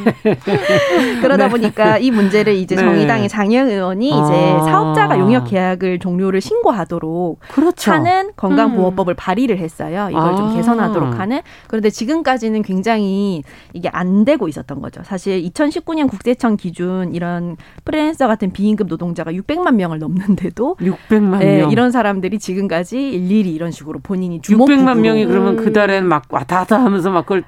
[1.21, 1.49] 그러다 네.
[1.49, 2.81] 보니까 이 문제를 이제 네.
[2.81, 4.15] 정의당의 장영 의원이 아.
[4.23, 7.91] 이제 사업자가 용역 계약을 종료를 신고하도록 그렇죠.
[7.95, 8.31] 하는 음.
[8.35, 9.15] 건강보호법을 음.
[9.17, 10.07] 발의를 했어요.
[10.11, 10.35] 이걸 아.
[10.35, 11.41] 좀 개선하도록 하는.
[11.67, 15.01] 그런데 지금까지는 굉장히 이게 안 되고 있었던 거죠.
[15.03, 17.55] 사실 2019년 국세청 기준 이런
[17.85, 23.71] 프리랜서 같은 비임금 노동자가 600만 명을 넘는데도 600만 예, 명 이런 사람들이 지금까지 일일이 이런
[23.71, 25.63] 식으로 본인이 주목 600만 명이 그러면 음.
[25.63, 27.43] 그 달엔 막 왔다 갔다 하면서 막 그걸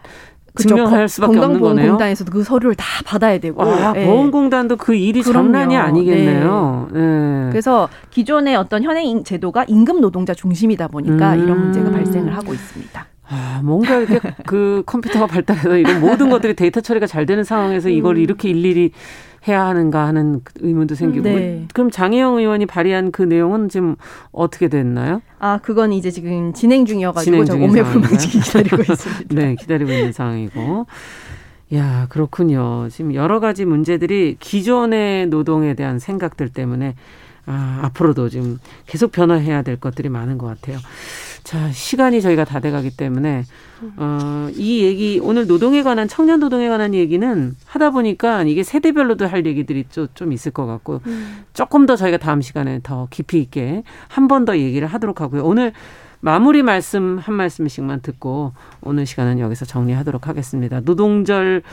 [0.57, 0.69] 그쵸?
[0.69, 1.59] 증명할 수밖에 없는 거네요.
[1.59, 3.61] 건강보험공단에서도 그 서류를 다 받아야 되고.
[3.63, 4.05] 아, 예.
[4.05, 5.45] 보험공단도 그 일이 그럼요.
[5.51, 5.79] 장난이 네.
[5.79, 6.89] 아니겠네요.
[6.91, 6.99] 네.
[6.99, 7.49] 네.
[7.51, 11.43] 그래서 기존의 어떤 현행 제도가 임금 노동자 중심이다 보니까 음.
[11.43, 13.05] 이런 문제가 발생을 하고 있습니다.
[13.29, 18.15] 아, 뭔가 이렇게 그 컴퓨터가 발달해서 이런 모든 것들이 데이터 처리가 잘 되는 상황에서 이걸
[18.15, 18.21] 음.
[18.21, 18.91] 이렇게 일일이
[19.47, 21.67] 해야 하는가 하는 그 의문도 생기고 네.
[21.73, 23.95] 그럼 장혜영 의원이 발의한 그 내용은 지금
[24.31, 25.21] 어떻게 됐나요?
[25.39, 29.35] 아 그건 이제 지금 진행 중이어가지고 저오매불망지 기다리고 있습니다.
[29.35, 30.85] 네 기다리고 있는 상황이고
[31.75, 32.87] 야 그렇군요.
[32.89, 36.95] 지금 여러 가지 문제들이 기존의 노동에 대한 생각들 때문에
[37.47, 40.77] 아, 앞으로도 지금 계속 변화해야 될 것들이 많은 것 같아요.
[41.45, 43.43] 자, 시간이 저희가 다 돼가기 때문에,
[43.95, 49.45] 어, 이 얘기, 오늘 노동에 관한, 청년 노동에 관한 얘기는 하다 보니까 이게 세대별로도 할
[49.45, 51.45] 얘기들이 좀, 있을 것 같고, 음.
[51.53, 55.43] 조금 더 저희가 다음 시간에 더 깊이 있게 한 번 더 얘기를 하도록 하고요.
[55.43, 55.73] 오늘
[56.19, 60.79] 마무리 말씀 한 말씀씩만 듣고 오늘 시간은 여기서 정리하도록 하겠습니다.
[60.81, 61.63] 노동절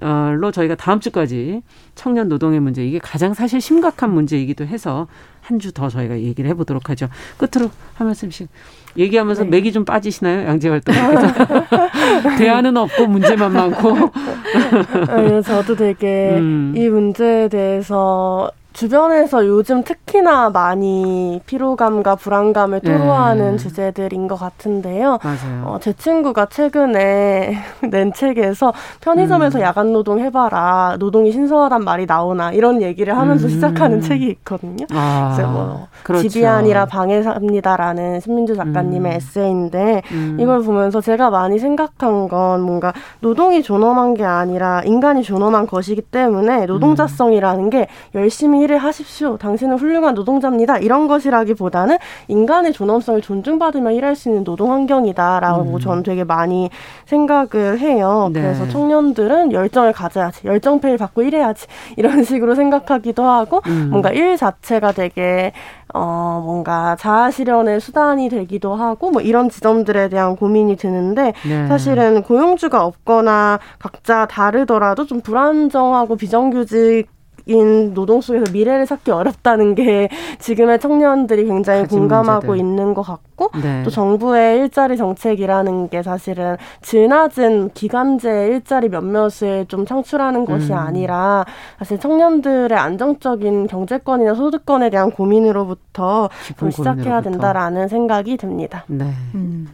[0.00, 1.62] 로 저희가 다음 주까지
[1.94, 5.06] 청년 노동의 문제 이게 가장 사실 심각한 문제이기도 해서
[5.40, 7.08] 한 주 더 저희가 얘기를 해보도록 하죠.
[7.38, 8.48] 끝으로 한 말씀씩
[8.96, 9.50] 얘기하면서 네.
[9.50, 10.94] 맥이 좀 빠지시나요 양재 활동?
[10.94, 11.00] 에
[12.38, 13.92] 대안은 없고 문제만 많고.
[15.16, 16.72] 네, 저도 되게 음.
[16.76, 22.92] 이 문제에 대해서 주변에서 요즘 특히나 많이 피로감과 불안감을 네.
[22.92, 23.56] 토로하는 네.
[23.56, 25.18] 주제들인 것 같은데요.
[25.22, 25.64] 맞아요.
[25.74, 27.56] 어, 제 친구가 최근에
[27.90, 29.62] 낸 책에서 편의점에서 음.
[29.62, 33.48] 야간 노동 해봐라, 노동이 신선하단 말이 나오나 이런 얘기를 하면서 음.
[33.48, 34.86] 시작하는 책이 있거든요.
[34.90, 36.28] 아, 그래뭐 그렇죠.
[36.28, 39.16] 집이 아니라 방에 삽니다라는 신민주 작가님의 음.
[39.16, 40.36] 에세이인데 음.
[40.40, 46.66] 이걸 보면서 제가 많이 생각한 건 뭔가 노동이 존엄한 게 아니라 인간이 존엄한 것이기 때문에
[46.66, 49.36] 노동자성이라는 게 열심히 일을 하십시오.
[49.36, 50.78] 당신은 훌륭한 노동자입니다.
[50.78, 51.98] 이런 것이라기보다는
[52.28, 55.80] 인간의 존엄성을 존중받으며 일할 수 있는 노동 환경이다라고 음.
[55.80, 56.70] 저는 되게 많이
[57.06, 58.30] 생각을 해요.
[58.32, 58.40] 네.
[58.40, 63.88] 그래서 청년들은 열정을 가져야지, 열정페이를 받고 일해야지 이런 식으로 생각하기도 하고 음.
[63.90, 65.52] 뭔가 일 자체가 되게
[65.96, 71.68] 어, 뭔가 자아실현의 수단이 되기도 하고, 뭐 이런 지점들에 대한 고민이 드는데, 네.
[71.68, 77.06] 사실은 고용주가 없거나 각자 다르더라도 좀 불안정하고 비정규직
[77.46, 82.58] 인 노동 속에서 미래를 찾기 어렵다는 게 지금의 청년들이 굉장히 공감하고 문제들.
[82.58, 83.82] 있는 것 같고 네.
[83.82, 90.78] 또 정부의 일자리 정책이라는 게 사실은 지나진 기간제 일자리 몇몇을 좀 창출하는 것이 음.
[90.78, 91.44] 아니라
[91.78, 98.84] 사실 청년들의 안정적인 경제권이나 소득권에 대한 고민으로부터 좀 시작해야 된다라는 생각이 듭니다.
[98.86, 99.10] 네.
[99.34, 99.68] 음.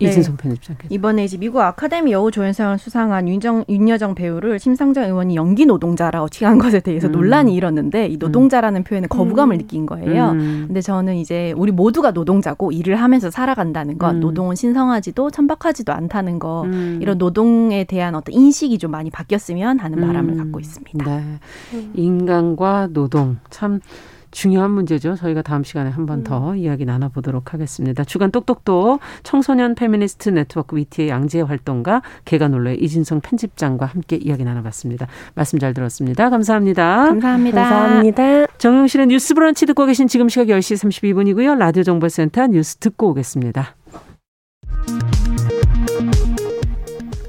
[0.00, 0.08] 네.
[0.10, 5.66] 이진성 편집장께 이번에 이제 미국 아카데미 여우 조연상을 수상한 윤정, 윤여정 배우를 심상정 의원이 연기
[5.66, 7.12] 노동자라고 취한 것에 대해서 음.
[7.12, 8.84] 논란이 일었는데 이 노동자라는 음.
[8.84, 9.58] 표현에 거부감을 음.
[9.58, 10.30] 느낀 거예요.
[10.30, 10.64] 음.
[10.68, 14.20] 근데 저는 이제 우리 모두가 노동자고 일을 하면서 살아간다는 것, 음.
[14.20, 16.98] 노동은 신성하지도 천박하지도 않다는 거 음.
[17.02, 21.04] 이런 노동에 대한 어떤 인식이 좀 많이 바뀌었으면 하는 바람을 갖고 있습니다.
[21.04, 21.38] 네.
[21.94, 23.80] 인간과 노동 참
[24.30, 25.14] 중요한 문제죠.
[25.16, 26.56] 저희가 다음 시간에 한 번더 음.
[26.56, 28.04] 이야기 나눠보도록 하겠습니다.
[28.04, 35.06] 주간 똑똑똑 청소년 페미니스트 네트워크 위티의 양지혜 활동가 개가놀의 이진성 편집장과 함께 이야기 나눠봤습니다.
[35.34, 36.30] 말씀 잘 들었습니다.
[36.30, 36.96] 감사합니다.
[37.08, 37.60] 감사합니다.
[37.68, 38.46] 감사합니다.
[38.58, 41.56] 정용실의 뉴스 브런치 듣고 계신 지금 시각 10시 32분이고요.
[41.58, 43.74] 라디오 정보센터 뉴스 듣고 오겠습니다.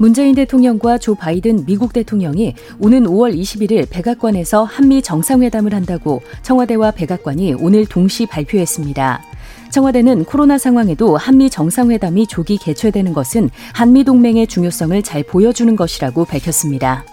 [0.02, 7.54] 문재인 대통령과 조 바이든 미국 대통령이 오는 5월 21일 백악관에서 한미 정상회담을 한다고 청와대와 백악관이
[7.60, 9.22] 오늘 동시 발표했습니다.
[9.70, 17.04] 청와대는 코로나 상황에도 한미 정상회담이 조기 개최되는 것은 한미 동맹의 중요성을 잘 보여주는 것이라고 밝혔습니다.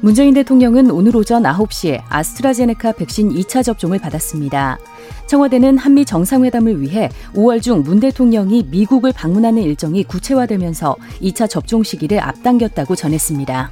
[0.00, 4.78] 문재인 대통령은 오늘 오전 9시에 아스트라제네카 백신 2차 접종을 받았습니다.
[5.26, 12.20] 청와대는 한미 정상회담을 위해 5월 중 문 대통령이 미국을 방문하는 일정이 구체화되면서 2차 접종 시기를
[12.20, 13.70] 앞당겼다고 전했습니다.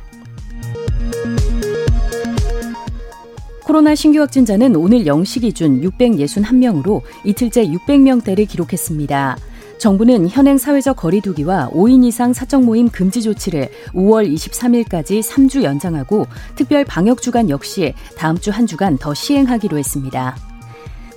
[3.65, 9.37] 코로나 신규 확진자는 오늘 0시 기준 661명으로 이틀째 600명대를 기록했습니다.
[9.79, 16.85] 정부는 현행 사회적 거리두기와 5인 이상 사적 모임 금지 조치를 5월 23일까지 3주 연장하고 특별
[16.87, 20.35] 방역 주간 역시 다음 주 한 주간 더 시행하기로 했습니다.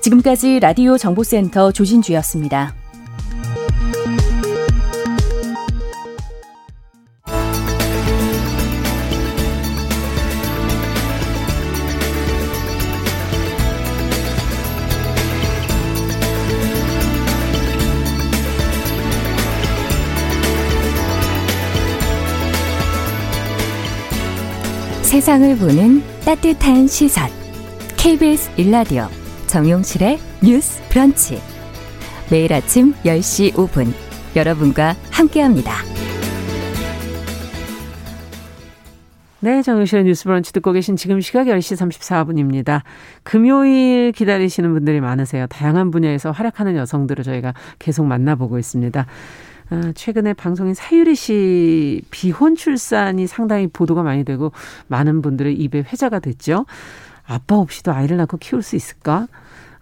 [0.01, 2.75] 지금까지 라디오 정보센터 조진주였습니다.
[25.03, 27.29] 세상을 보는 따뜻한 시선
[27.97, 29.07] KBS 일라디오
[29.51, 31.37] 정용실의 뉴스 브런치.
[32.31, 33.85] 매일 아침 10시 5분
[34.33, 35.73] 여러분과 함께합니다.
[39.41, 42.83] 네, 정용실의 뉴스 브런치 듣고 계신 지금 시각 10시 34분입니다.
[43.23, 45.47] 금요일 기다리시는 분들이 많으세요.
[45.47, 49.05] 다양한 분야에서 활약하는 여성들을 저희가 계속 만나보고 있습니다.
[49.71, 54.53] 아, 최근에 방송인 사유리 씨 비혼 출산이 상당히 보도가 많이 되고
[54.87, 56.65] 많은 분들의 입에 회자가 됐죠.
[57.31, 59.27] 아빠 없이도 아이를 낳고 키울 수 있을까?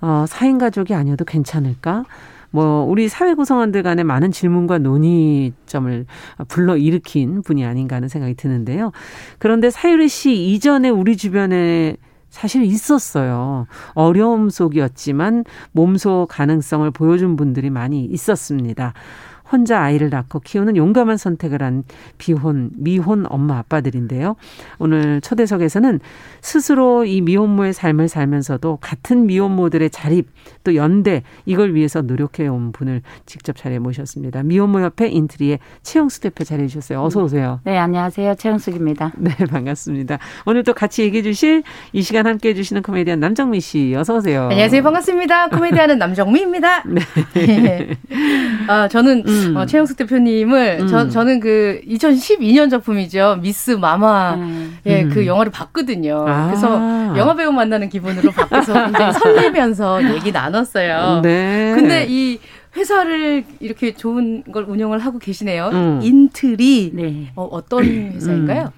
[0.02, 2.06] 어, 사인 가족이 아니어도 괜찮을까?
[2.52, 6.06] 뭐 우리 사회 구성원들 간의 많은 질문과 논의점을
[6.48, 8.92] 불러 일으킨 분이 아닌가 하는 생각이 드는데요.
[9.40, 11.98] 그런데 사유리 씨 이전에 우리 주변에
[12.32, 13.66] 사실 있었어요.
[13.94, 18.94] 어려움 속이었지만 몸소 가능성을 보여준 분들이 많이 있었습니다.
[19.52, 21.84] 혼자 아이를 낳고 키우는 용감한 선택을 한
[22.18, 24.36] 비혼, 미혼 엄마 아빠들인데요.
[24.78, 26.00] 오늘 초대석에서는
[26.42, 30.28] 스스로 이 미혼모의 삶을 살면서도 같은 미혼모들의 자립
[30.64, 34.44] 또 연대 이걸 위해서 노력해 온 분을 직접 자리에 모셨습니다.
[34.44, 37.02] 미혼모 협회 인트리의 최영수 대표 자리해 주셨어요.
[37.04, 37.60] 어서 오세요.
[37.64, 38.36] 네, 안녕하세요.
[38.36, 39.12] 최영숙입니다.
[39.18, 40.18] 네, 반갑습니다.
[40.46, 44.44] 오늘 또 같이 얘기해 주실 이 시간 함께 해 주시는 코미디언 남정미 씨 어서 오세요.
[44.44, 44.84] 안녕하세요.
[44.84, 45.50] 반갑습니다.
[45.50, 46.84] 코미디언은 남정미입니다.
[46.88, 47.02] 네.
[47.38, 47.90] 예.
[48.72, 49.39] 어, 저는 음.
[49.48, 49.56] 음.
[49.58, 50.88] 어, 최영숙 대표님을 음.
[50.88, 54.78] 저, 저는 그 2012년 작품이죠 미스 마마 음.
[54.86, 55.10] 예, 음.
[55.10, 56.26] 그 영화를 봤거든요.
[56.28, 56.48] 아.
[56.48, 56.68] 그래서
[57.18, 61.22] 영화 배우 만나는 기분으로 바꿔서 굉장히 설레면서 얘기 나눴어요.
[61.22, 61.74] 네.
[61.76, 62.40] 근데 이
[62.76, 65.70] 회사를 이렇게 좋은 걸 운영을 하고 계시네요.
[65.74, 66.00] 음.
[66.04, 67.32] 인트리 네.
[67.36, 68.12] 어, 떤 음.
[68.16, 68.64] 회사인가요?
[68.64, 68.70] 음.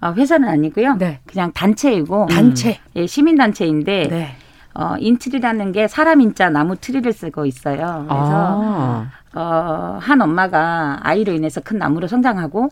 [0.00, 0.96] 아, 회사는 아니고요.
[0.96, 1.20] 네.
[1.26, 2.96] 그냥 단체이고 단체 음.
[2.96, 4.36] 예, 시민 단체인데 네.
[4.74, 8.06] 어, 인트리라는 게 사람 인자 나무 트리를 쓰고 있어요.
[8.08, 9.10] 그래서 아.
[9.34, 12.68] 어, 한 엄마가 아이로 인해서 큰 나무로 성장하고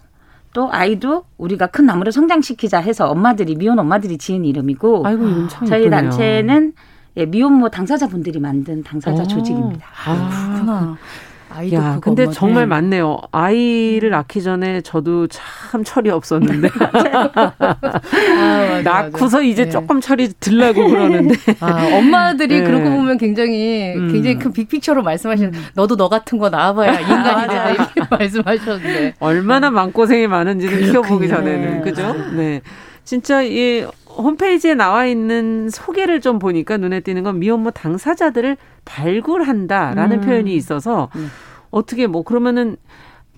[0.55, 5.91] 또 아이도 우리가 큰나무로 성장시키자 해서 엄마들이 미혼 엄마들이 지은 이름이고 아이고, 저희 예쁘네요.
[5.91, 6.73] 단체는
[7.17, 9.25] 예, 미혼모 당사자분들이 만든 당사자 오.
[9.25, 9.27] 어.
[9.27, 9.87] 조직입니다.
[10.07, 10.97] 아, 그렇구나.
[11.55, 12.67] 아이도 야, 근데 정말 네.
[12.67, 13.19] 많네요.
[13.31, 16.69] 아이를 낳기 전에 저도 참 철이 없었는데
[18.39, 19.41] 아, 낳고서 맞아.
[19.43, 19.71] 이제 네.
[19.71, 22.65] 조금 철이 들라고 그러는데 아, 엄마들이 네.
[22.65, 24.13] 그러고 보면 굉장히 음.
[24.13, 25.65] 굉장히 큰 그 빅픽처로 말씀하시는 음.
[25.75, 29.75] 너도 너 같은 거 낳아봐야 인간이 된다 이렇게 말씀하셨는데 얼마나 네.
[29.77, 32.13] 마음고생이 많은지를 키워보기 전에는 그죠?
[32.13, 32.35] 네.
[32.37, 32.61] 네.
[33.05, 40.21] 진짜 이 홈페이지에 나와 있는 소개를 좀 보니까 눈에 띄는 건 미혼모 당사자들을 발굴한다라는 음.
[40.23, 41.31] 표현이 있어서 음.
[41.71, 42.77] 어떻게 뭐 그러면은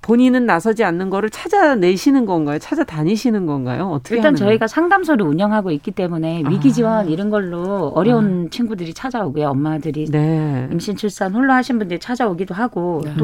[0.03, 2.59] 본인은 나서지 않는 거를 찾아내시는 건가요?
[2.59, 3.89] 찾아다니시는 건가요?
[3.89, 6.73] 어떻게 일단 저희가 상담소를 운영하고 있기 때문에 위기 아.
[6.73, 7.03] 지원 아.
[7.05, 8.51] 이런 걸로 어려운 아.
[8.51, 9.47] 친구들이 찾아오고요.
[9.49, 10.69] 엄마들이 네.
[10.71, 13.15] 임신 출산 홀로 하신 분들이 찾아오기도 하고 네.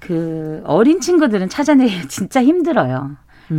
[0.00, 3.10] 또그 어린 친구들은 찾아내기 진짜 힘들어요.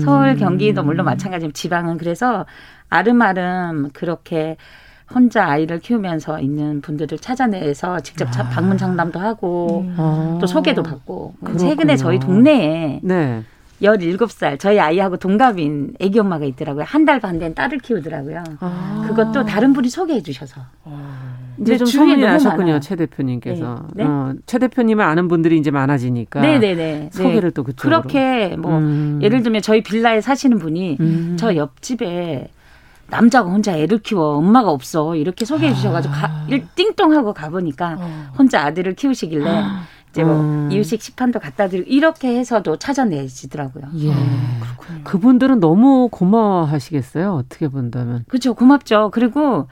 [0.03, 0.37] 서울, 음.
[0.37, 2.45] 경기도 물론 마찬가지지만 지방은 그래서
[2.89, 4.57] 아름아름 그렇게
[5.13, 8.49] 혼자 아이를 키우면서 있는 분들을 찾아내서 직접 아.
[8.49, 10.37] 방문 상담도 하고 음.
[10.39, 10.89] 또 소개도 아.
[10.89, 11.57] 받고 그렇구나.
[11.69, 13.43] 최근에 저희 동네에 네.
[13.83, 16.85] 열일곱 살 저희 아이하고 동갑인 애기 엄마가 있더라고요.
[16.87, 18.43] 한 달 반 된 딸을 키우더라고요.
[18.61, 19.03] 아.
[19.07, 20.61] 그것도 다른 분이 소개해 주셔서.
[20.85, 21.13] 아.
[21.59, 23.85] 이제 좀 소문이 나셨군요, 최 대표님께서.
[23.93, 24.03] 네.
[24.03, 24.09] 네?
[24.09, 26.39] 어, 최 대표님을 아는 분들이 이제 많아지니까.
[26.41, 26.75] 네네네.
[26.75, 26.99] 네, 네.
[27.01, 27.09] 네.
[27.11, 27.53] 소개를 네.
[27.53, 28.01] 또 그쪽으로.
[28.01, 29.19] 그렇게 뭐 음.
[29.21, 31.35] 예를 들면 저희 빌라에 사시는 분이 음.
[31.37, 32.49] 저 옆집에
[33.09, 35.75] 남자가 혼자 애를 키워 엄마가 없어 이렇게 소개해 아.
[35.75, 36.45] 주셔가지고 아.
[36.49, 38.25] 일, 띵똥하고 가보니까 어.
[38.37, 39.49] 혼자 아들을 키우시길래.
[39.49, 39.83] 아.
[40.13, 40.69] 이제 뭐 음.
[40.71, 43.85] 이유식 시판도 갖다 드리고 이렇게 해서도 찾아내시더라고요.
[43.97, 44.11] 예.
[44.11, 44.15] 아,
[44.61, 45.03] 그렇군요.
[45.03, 47.33] 그분들은 너무 고마워하시겠어요.
[47.33, 48.23] 어떻게 본다면.
[48.27, 48.53] 그렇죠.
[48.53, 49.09] 고맙죠.
[49.11, 49.67] 그리고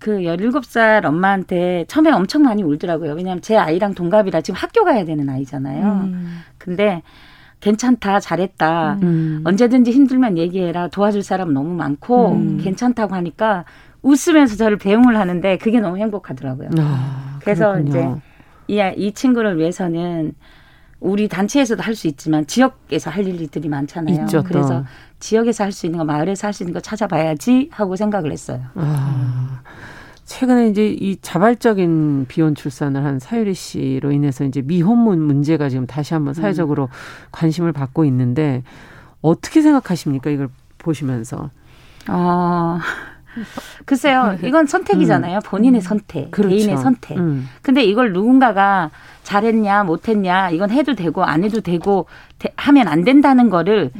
[0.00, 3.12] 그 17살 엄마한테 처음에 엄청 많이 울더라고요.
[3.14, 5.84] 왜냐하면 제 아이랑 동갑이라 지금 학교 가야 되는 아이잖아요.
[6.02, 6.38] 음.
[6.58, 7.02] 근데
[7.60, 8.98] 괜찮다, 잘했다.
[9.02, 9.40] 음.
[9.44, 10.88] 언제든지 힘들면 얘기해라.
[10.88, 12.58] 도와줄 사람 너무 많고 음.
[12.58, 13.64] 괜찮다고 하니까
[14.02, 16.70] 웃으면서 저를 배웅을 하는데 그게 너무 행복하더라고요.
[16.78, 17.88] 아, 그래서 그렇군요.
[18.20, 18.26] 이제
[18.68, 20.34] 이, 이 친구를 위해서는
[20.98, 24.22] 우리 단체에서도 할 수 있지만 지역에서 할 일들이 많잖아요.
[24.22, 24.84] 있죠, 그래서
[25.20, 28.60] 지역에서 할 수 있는 거, 마을에서 할 수 있는 거 찾아봐야지 하고 생각을 했어요.
[28.74, 29.60] 아,
[30.24, 36.14] 최근에 이제 이 자발적인 비혼 출산을 한 사유리 씨로 인해서 이제 미혼문 문제가 지금 다시
[36.14, 36.34] 한번 음.
[36.34, 36.88] 사회적으로 음.
[37.30, 38.62] 관심을 받고 있는데
[39.20, 40.30] 어떻게 생각하십니까?
[40.30, 40.48] 이걸
[40.78, 41.50] 보시면서.
[42.08, 42.78] 어,
[43.84, 45.38] 글쎄요, 이건 선택이잖아요.
[45.38, 45.42] 음.
[45.44, 46.30] 본인의 선택, 음.
[46.30, 46.54] 그렇죠.
[46.54, 47.18] 개인의 선택.
[47.18, 47.46] 음.
[47.62, 48.90] 근데 이걸 누군가가
[49.22, 52.06] 잘했냐, 못했냐, 이건 해도 되고 안 해도 되고
[52.38, 53.90] 대, 하면 안 된다는 거를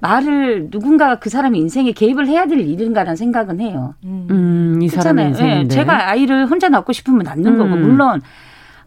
[0.00, 3.94] 말을 누군가가 그 사람의 인생에 개입을 해야 될 일인가라는 생각은 해요.
[4.04, 7.58] 음, 이 사람의 예, 인생 네, 제가 아이를 혼자 낳고 싶으면 낳는 음.
[7.58, 8.20] 거고 물론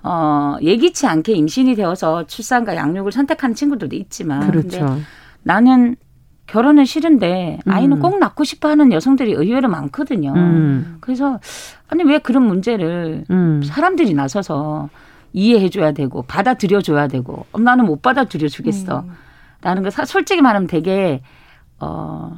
[0.04, 4.98] 어 예기치 않게 임신이 되어서 출산과 양육을 선택하는 친구들도 있지만 그렇죠.
[5.42, 5.96] 나는
[6.48, 7.72] 결혼은 싫은데 음.
[7.72, 8.02] 아이는 음.
[8.02, 10.34] 꼭 낳고 싶어 하는 여성들이 의외로 많거든요.
[10.34, 10.98] 음.
[11.02, 11.40] 그래서
[11.90, 13.62] 아니 왜 그런 문제를 음.
[13.64, 14.90] 사람들이 나서서
[15.34, 19.02] 이해해 줘야 되고 받아들여 줘야 되고 어, 나는 못 받아들여 주겠어.
[19.02, 19.12] 음.
[19.62, 21.22] 라는 거 솔직히 말하면 되게
[21.80, 22.38] 어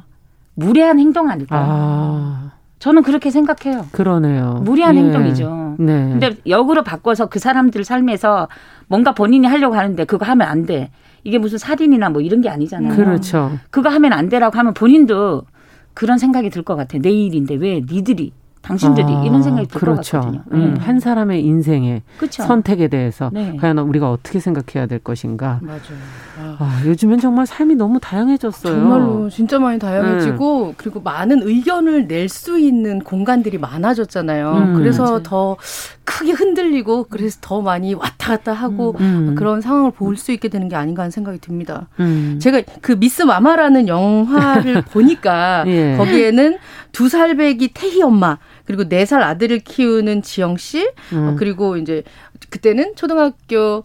[0.54, 1.66] 무례한 행동 아닐까요?
[1.68, 2.50] 아.
[2.80, 3.86] 저는 그렇게 생각해요.
[3.92, 4.54] 그러네요.
[4.64, 5.00] 무례한 예.
[5.02, 5.76] 행동이죠.
[5.78, 6.08] 네.
[6.10, 8.48] 근데 역으로 바꿔서 그 사람들 삶에서
[8.88, 10.90] 뭔가 본인이 하려고 하는데 그거 하면 안 돼.
[11.24, 12.94] 이게 무슨 살인이나 뭐 이런 게 아니잖아요.
[12.94, 13.52] 그렇죠.
[13.70, 15.44] 그거 하면 안 되라고 하면 본인도
[15.94, 16.98] 그런 생각이 들 것 같아.
[16.98, 20.18] 내 일인데 왜 니들이 당신들이 아, 이런 생각이 들것 그렇죠.
[20.20, 20.42] 같거든요.
[20.52, 20.80] 음, 네.
[20.84, 22.42] 한 사람의 인생의 그렇죠.
[22.42, 23.56] 선택에 대해서 네.
[23.58, 25.58] 과연 우리가 어떻게 생각해야 될 것인가.
[25.62, 25.80] 맞아요.
[26.38, 26.56] 아.
[26.58, 26.82] 아.
[26.84, 28.74] 요즘엔 정말 삶이 너무 다양해졌어요.
[28.74, 30.74] 정말로 진짜 많이 다양해지고 네.
[30.76, 34.52] 그리고 많은 의견을 낼 수 있는 공간들이 많아졌잖아요.
[34.52, 35.22] 음, 그래서 맞아요.
[35.22, 35.56] 더
[36.10, 39.28] 크게 흔들리고 그래서 더 많이 왔다 갔다 하고 음.
[39.30, 39.34] 음.
[39.36, 41.88] 그런 상황을 볼 수 있게 되는 게 아닌가 하는 생각이 듭니다.
[42.00, 42.38] 음.
[42.42, 45.96] 제가 그 미스 마마라는 영화를 보니까 예.
[45.96, 46.58] 거기에는
[46.90, 48.36] 두 살배기 태희 엄마
[48.70, 51.34] 그리고 4살 아들을 키우는 지영 씨, 어, 음.
[51.36, 52.04] 그리고 이제
[52.50, 53.82] 그때는 초등학교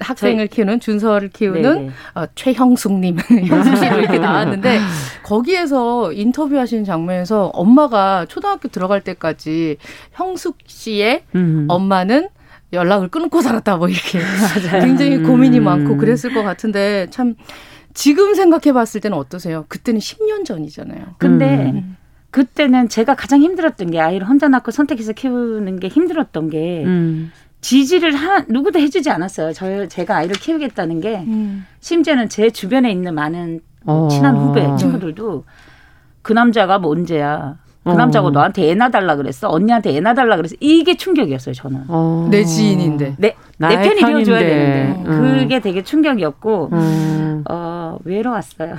[0.00, 1.80] 학생을 저, 키우는 준서를 키우는 네네.
[1.80, 1.90] 네.
[2.14, 4.78] 어, 최형숙님, 형숙 씨로 이렇게 나왔는데
[5.24, 9.76] 거기에서 인터뷰하신 장면에서 엄마가 초등학교 들어갈 때까지
[10.12, 11.66] 형숙 씨의 음.
[11.68, 12.30] 엄마는
[12.72, 14.18] 연락을 끊고 살았다 뭐 이렇게
[14.80, 15.64] 굉장히 고민이 음.
[15.64, 17.34] 많고 그랬을 것 같은데 참
[17.92, 19.66] 지금 생각해 봤을 때는 어떠세요?
[19.68, 21.16] 그때는 10년 전이잖아요.
[21.18, 21.96] 근데 음.
[22.32, 27.30] 그때는 제가 가장 힘들었던 게 아이를 혼자 낳고 선택해서 키우는 게 힘들었던 게 음.
[27.60, 29.52] 지지를 하, 누구도 해주지 않았어요.
[29.52, 31.64] 저 제가 아이를 키우겠다는 게 음.
[31.80, 34.08] 심지어는 제 주변에 있는 많은 어.
[34.10, 35.44] 친한 후배 친구들도
[36.22, 37.96] 그 남자가 뭔지야그 뭐 어.
[37.98, 39.48] 남자고 너한테 애낳달라 그랬어.
[39.50, 40.56] 언니한테 애낳달라 그랬어.
[40.58, 41.82] 이게 충격이었어요, 저는.
[41.88, 42.26] 어.
[42.30, 43.14] 내 지인인데.
[43.18, 45.08] 내, 내 편이 되어줘야 되는데.
[45.10, 45.20] 음.
[45.38, 47.44] 그게 되게 충격이었고, 음.
[47.50, 48.76] 어, 외로웠어요.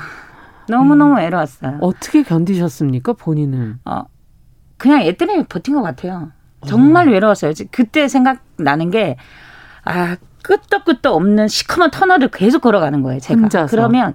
[0.68, 3.80] 너무너무 외로웠어요 어떻게 견디셨습니까, 본인은?
[3.86, 4.04] 어,
[4.78, 6.32] 그냥 애 때문에 버틴 것 같아요.
[6.62, 6.66] 어.
[6.68, 7.12] 정말 어.
[7.12, 7.54] 외로웠어요.
[7.72, 9.18] 그때 생각나는 게,
[9.84, 13.42] 아, 끝도 끝도 없는 시커먼 터널을 계속 걸어가는 거예요, 제가.
[13.42, 13.72] 혼자서.
[13.76, 14.14] 그러면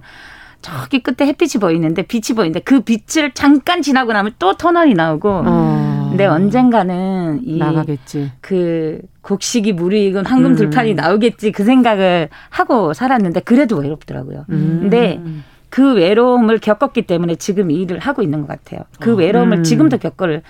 [0.61, 6.05] 저기 끝에 햇빛이 보이는데, 빛이 보이는데, 그 빛을 잠깐 지나고 나면 또 터널이 나오고, 어.
[6.09, 8.31] 근데 언젠가는 이 나가겠지.
[8.41, 10.55] 그 곡식이 무이 익은 황금 음.
[10.55, 14.45] 들판이 나오겠지 그 생각을 하고 살았는데 그래도 외롭더라고요.
[14.49, 14.79] 음.
[14.81, 15.21] 근데
[15.69, 18.81] 그 외로움을 겪었기 때문에 지금 이 일을 하고 있는 것 같아요.
[18.99, 19.63] 그 아, 외로움을 음.
[19.63, 20.41] 지금도 겪을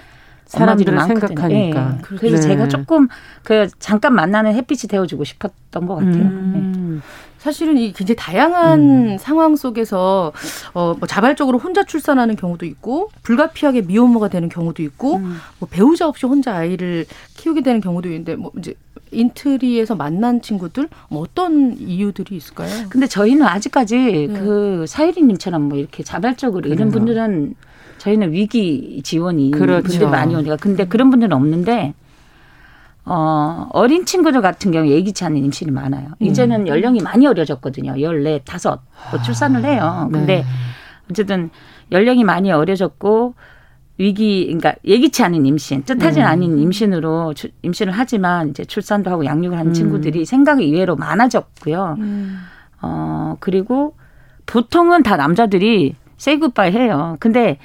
[0.45, 1.51] 사람들이 많거든요.
[1.51, 1.71] 예.
[2.01, 2.41] 그래서 네.
[2.55, 3.07] 제가 조금
[3.43, 6.13] 그 잠깐 만나는 햇빛이 되어주고 싶었던 것 같아요.
[6.23, 6.93] 음.
[7.03, 7.29] 예.
[7.37, 8.79] 사실은 이 굉장히 다양한
[9.11, 9.17] 음.
[9.17, 10.33] 상황 속에서
[10.73, 15.37] 어, 뭐 자발적으로 혼자 출산하는 경우도 있고 불가피하게 미혼모가 되는 경우도 있고 음.
[15.59, 17.05] 뭐 배우자 없이 혼자 아이를
[17.35, 18.73] 키우게 되는 경우도 있는데 뭐 이제
[19.11, 22.69] 인트리에서 만난 친구들 뭐 어떤 이유들이 있을까요?
[22.89, 23.97] 근데 저희는 아직까지
[24.27, 24.27] 네.
[24.27, 26.75] 그 사유리님처럼 뭐 이렇게 자발적으로 그래요.
[26.75, 27.55] 이런 분들은
[27.97, 29.83] 저희는 위기 지원이 그렇죠.
[29.87, 31.93] 분들 많이 오니까 근데 그런 분들은 없는데
[33.05, 36.09] 어, 어린 친구들 같은 경우 예기치 않은 임신이 많아요.
[36.19, 36.25] 음.
[36.25, 37.99] 이제는 연령이 많이 어려졌거든요.
[37.99, 38.81] 열네 다섯
[39.11, 39.79] 뭐 출산을 해요.
[39.81, 40.45] 아, 근데 네.
[41.09, 41.49] 어쨌든
[41.91, 43.33] 연령이 많이 어려졌고
[43.99, 46.27] 위기, 그러니까 예기치 않은 임신, 뜻하진 음.
[46.27, 49.73] 않은 임신으로 주, 임신을 하지만 이제 출산도 하고 양육을 하는 음.
[49.73, 51.97] 친구들이 생각이 이외로 많아졌고요.
[51.99, 52.37] 음.
[52.81, 53.97] 어, 그리고
[54.45, 57.17] 보통은 다 남자들이 세이 굿바이 해요.
[57.19, 57.57] 근데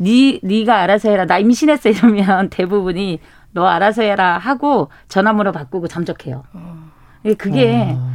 [0.00, 1.26] 니, 니가 알아서 해라.
[1.26, 1.90] 나 임신했어.
[1.90, 3.20] 이러면 대부분이
[3.52, 6.42] 너 알아서 해라 하고 전화번호 바꾸고 잠적해요.
[6.54, 6.78] 어.
[7.36, 8.10] 그게, 어.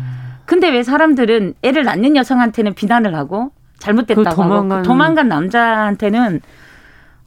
[0.48, 4.72] 근데 왜 사람들은 애를 낳는 여성한테는 비난을 하고 잘못됐다고 그 그 도망간...
[4.80, 6.42] 하고 도망간 남자한테는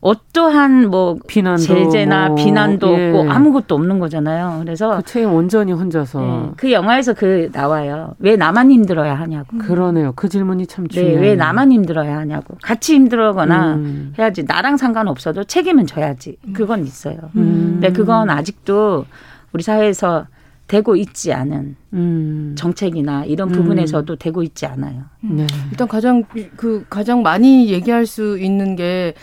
[0.01, 3.11] 어떠한 뭐 비난도 제재나 뭐, 비난도 예.
[3.11, 4.61] 없고 아무것도 없는 거잖아요.
[4.63, 8.15] 그래서 그 책임 온전히 혼자서 예, 그 영화에서 그 나와요.
[8.19, 9.59] 왜 나만 힘들어야 하냐고.
[9.59, 10.13] 그러네요.
[10.17, 11.21] 그 질문이 참 중요해요.
[11.21, 12.57] 네, 왜 나만 힘들어야 하냐고.
[12.63, 14.15] 같이 힘들거나 어 음.
[14.19, 14.45] 해야지.
[14.45, 16.39] 나랑 상관없어도 책임은 져야지.
[16.55, 17.19] 그건 있어요.
[17.37, 17.73] 음.
[17.81, 19.05] 근데 그건 아직도
[19.53, 20.27] 우리 사회에서
[20.67, 22.55] 되고 있지 않은 음.
[22.57, 24.17] 정책이나 이런 부분에서도 음.
[24.19, 25.03] 되고 있지 않아요.
[25.21, 25.47] 네.
[25.73, 26.23] 일단 가장
[26.57, 29.15] 그 가장 많이 얘기할 수 있는 게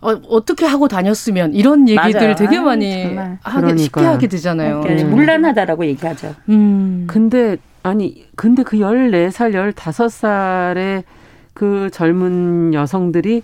[0.00, 2.34] 어, 떻게 하고 다녔으면 이런 얘기들 맞아요.
[2.36, 4.80] 되게 아, 많이 정 하게 쉽게 하게 되잖아요.
[5.06, 5.90] 물란하다라고 그러니까 음.
[6.12, 6.34] 얘기하죠.
[6.50, 7.04] 음.
[7.08, 11.02] 근데 아니 근데 그 열네 살열다 살의그
[11.92, 13.42] 젊은 여성들이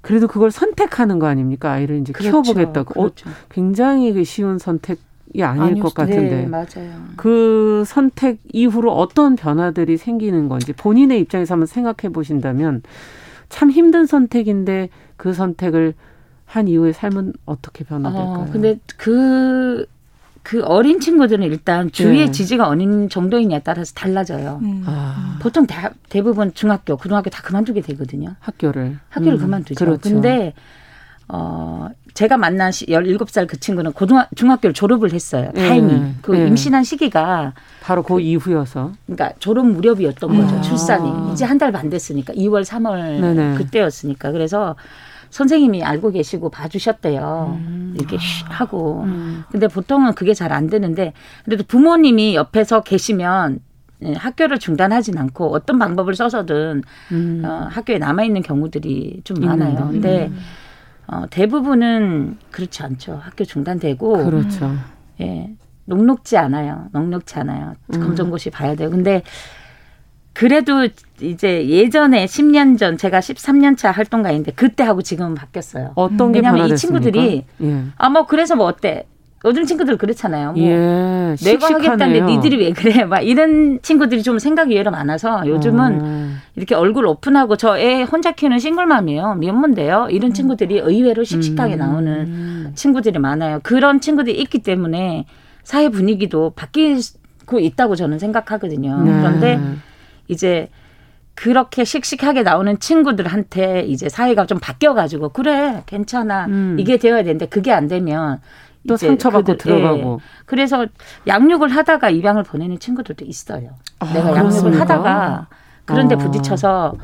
[0.00, 1.72] 그래도 그걸 선택하는 거 아닙니까?
[1.72, 2.42] 아이를 이제 그렇죠.
[2.42, 3.00] 키워보겠다고.
[3.00, 3.28] 어, 그렇죠.
[3.28, 4.98] 어, 굉장히 그 쉬운 선택
[5.34, 6.42] 이 아닐 아니요, 것 같은데.
[6.42, 6.88] 네, 맞아요.
[7.16, 12.82] 그 선택 이후로 어떤 변화들이 생기는 건지 본인의 입장에서 한번 생각해 보신다면
[13.48, 15.94] 참 힘든 선택인데 그 선택을
[16.46, 18.30] 한이후에 삶은 어떻게 변화될까요?
[18.32, 19.86] 어, 근데 그그
[20.42, 22.30] 그 어린 친구들은 일단 주위의 네.
[22.32, 24.60] 지지가 어느 정도이냐에 따라서 달라져요.
[24.62, 24.82] 음.
[24.86, 25.38] 아.
[25.42, 28.34] 보통 대, 부분 중학교, 고등학교 다 그만두게 되거든요.
[28.38, 28.98] 학교를.
[29.08, 29.40] 학교를 음.
[29.40, 29.84] 그만두죠.
[29.84, 30.10] 그렇죠.
[30.10, 30.52] 근데
[31.28, 35.50] 어, 제가 만난 시, 17살 그 친구는 고등학, 중학교를 졸업을 했어요.
[35.54, 35.92] 다행히.
[35.92, 36.48] 음, 그 음.
[36.48, 37.52] 임신한 시기가.
[37.82, 38.92] 바로 그, 그 이후여서.
[39.06, 40.40] 그러니까 졸업 무렵이었던 음.
[40.44, 40.60] 거죠.
[40.62, 41.04] 출산이.
[41.08, 41.30] 아.
[41.32, 42.32] 이제 한 달 반 됐으니까.
[42.34, 43.54] 2월, 3월 네네.
[43.56, 44.30] 그때였으니까.
[44.30, 44.76] 그래서
[45.30, 47.56] 선생님이 알고 계시고 봐주셨대요.
[47.60, 47.94] 음.
[47.98, 48.16] 이렇게
[48.48, 48.52] 아.
[48.52, 49.02] 하고.
[49.02, 49.44] 음.
[49.50, 51.12] 근데 보통은 그게 잘 안 되는데
[51.44, 53.58] 그래도 부모님이 옆에서 계시면
[54.04, 57.42] 예, 학교를 중단하진 않고 어떤 방법을 써서든 음.
[57.46, 59.88] 어, 학교에 남아있는 경우들이 좀 많아요.
[59.90, 60.30] 근데
[61.08, 63.14] 어, 대부분은 그렇지 않죠.
[63.22, 64.24] 학교 중단되고.
[64.24, 64.72] 그렇죠.
[65.20, 65.50] 예.
[65.84, 66.86] 녹록지 않아요.
[66.92, 67.74] 녹록지 않아요.
[67.94, 68.00] 음.
[68.00, 68.90] 검정고시 봐야 돼요.
[68.90, 69.22] 근데
[70.32, 70.88] 그래도
[71.20, 75.92] 이제 예전에 10년 전 제가 13년 차 활동가인데 그때하고 지금은 바뀌었어요.
[75.94, 77.84] 어떤 게 왜냐하면 이 친구들이 예.
[77.96, 79.04] 아뭐 그래서 뭐 어때
[79.46, 80.52] 요즘 친구들 그렇잖아요.
[80.54, 83.04] 뭐 예, 내가 하겠다는데 니들이 왜 그래?
[83.04, 86.36] 막 이런 친구들이 좀 생각이 예로 많아서 요즘은 음.
[86.56, 89.34] 이렇게 얼굴 오픈하고 저 애 혼자 키우는 싱글맘이에요.
[89.34, 90.06] 미혼모인데요.
[90.10, 90.34] 이런 음.
[90.34, 91.78] 친구들이 의외로 씩씩하게 음.
[91.78, 93.60] 나오는 친구들이 많아요.
[93.62, 95.26] 그런 친구들이 있기 때문에
[95.62, 99.02] 사회 분위기도 바뀌고 있다고 저는 생각하거든요.
[99.02, 99.10] 네.
[99.12, 99.60] 그런데
[100.28, 100.70] 이제
[101.34, 106.76] 그렇게 씩씩하게 나오는 친구들한테 이제 사회가 좀 바뀌어가지고 그래 괜찮아 음.
[106.80, 108.40] 이게 되어야 되는데 그게 안 되면
[108.86, 109.56] 또 상처받고 예.
[109.56, 110.20] 들어가고.
[110.22, 110.26] 예.
[110.46, 110.86] 그래서
[111.26, 113.70] 양육을 하다가 입양을 보내는 친구들도 있어요.
[113.98, 114.80] 아, 내가 그렇습니까?
[114.82, 115.46] 하다가
[115.84, 116.18] 그런데 아.
[116.18, 116.94] 부딪혀서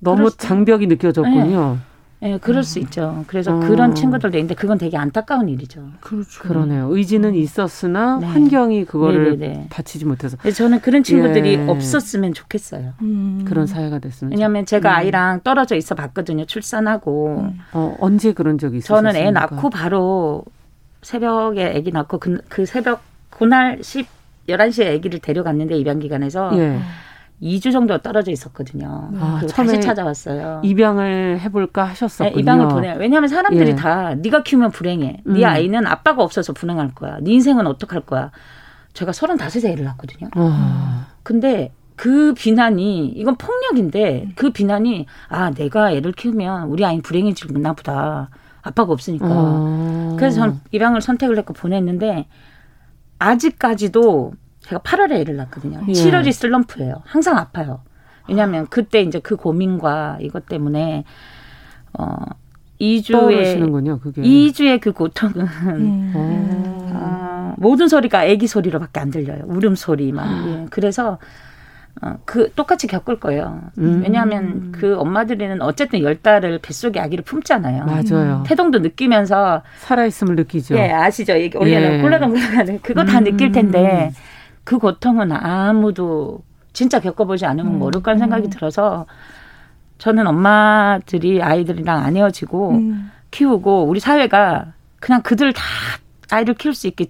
[0.00, 1.78] 너무 장벽이 느껴졌군요.
[2.22, 2.62] 예, 네, 그럴 음.
[2.62, 3.24] 수 있죠.
[3.26, 3.60] 그래서 어.
[3.60, 5.82] 그런 친구들도 있는데 그건 되게 안타까운 일이죠.
[6.00, 6.42] 그렇죠.
[6.42, 6.88] 그러네요.
[6.90, 7.34] 의지는 음.
[7.34, 8.26] 있었으나 네.
[8.26, 9.66] 환경이 그거를 네네네.
[9.68, 10.38] 받치지 못해서.
[10.48, 11.66] 저는 그런 친구들이 예.
[11.68, 12.94] 없었으면 좋겠어요.
[13.02, 13.44] 음.
[13.46, 14.30] 그런 사회가 됐으면.
[14.32, 14.94] 왜냐하면 제가 음.
[14.94, 16.46] 아이랑 떨어져 있어 봤거든요.
[16.46, 17.48] 출산하고.
[17.72, 18.96] 어, 언제 그런 적이 있어요?
[18.98, 20.42] 저는 애 낳고 바로
[21.06, 23.00] 새벽에 아기 낳고 그, 그 새벽
[23.30, 24.06] 그날 10
[24.48, 26.78] 11시에 아기를 데려갔는데 입양 기간에서 예.
[27.42, 29.10] 2주 정도 떨어져 있었거든요.
[29.18, 30.60] 아, 다시 찾아왔어요.
[30.64, 32.34] 입양을 해볼까 하셨었군요.
[32.34, 32.94] 네, 입양을 보내.
[32.96, 33.74] 왜냐하면 사람들이 예.
[33.74, 35.20] 다 네가 키우면 불행해.
[35.24, 35.44] 네 음.
[35.44, 37.18] 아이는 아빠가 없어서 불행할 거야.
[37.22, 38.30] 네 인생은 어떡할 거야.
[38.94, 40.30] 제가 35세 애를 낳았거든요.
[40.34, 41.06] 아.
[41.08, 41.12] 어.
[41.24, 47.72] 근데 그 비난이 이건 폭력인데 그 비난이 아 내가 애를 키우면 우리 아이 는 불행해지구나
[47.74, 48.28] 보다.
[48.66, 49.26] 아빠가 없으니까.
[49.28, 50.16] 어.
[50.18, 51.00] 그래서 저는 입양을 어.
[51.00, 52.26] 선택을 했고 보냈는데
[53.20, 55.84] 아직까지도 제가 8월에 애를 낳았거든요.
[55.86, 55.92] 예.
[55.92, 57.02] 7월이 슬럼프예요.
[57.04, 57.82] 항상 아파요.
[58.28, 61.04] 왜냐하면 그때 이제 그 고민과 이것 때문에
[61.92, 62.16] 어
[62.80, 64.22] 2주의 그게.
[64.22, 66.12] 2주의 그 고통은 음.
[66.16, 69.44] 어, 모든 소리가 아기 소리로밖에 안 들려요.
[69.46, 70.46] 울음 소리 만 아.
[70.48, 70.66] 예.
[70.70, 71.18] 그래서
[72.02, 73.62] 어, 그 똑같이 겪을 거예요.
[73.78, 74.00] 음.
[74.02, 77.86] 왜냐하면 그 엄마들은 어쨌든 열 달을 뱃속에 아기를 품잖아요.
[77.86, 78.38] 맞아요.
[78.38, 78.42] 음.
[78.46, 80.76] 태동도 느끼면서 살아있음을 느끼죠.
[80.76, 81.36] 예, 아시죠?
[81.36, 82.00] 이게 올려놓고 예.
[82.00, 83.06] 굴러가는 그거 음.
[83.06, 84.12] 다 느낄 텐데
[84.64, 86.40] 그 고통은 아무도
[86.74, 87.78] 진짜 겪어보지 않으면 음.
[87.78, 88.50] 모를 거란 생각이 음.
[88.50, 89.06] 들어서
[89.96, 93.10] 저는 엄마들이 아이들이랑 안 헤어지고 음.
[93.30, 95.62] 키우고 우리 사회가 그냥 그들 다
[96.30, 97.06] 아이를 키울 수 있게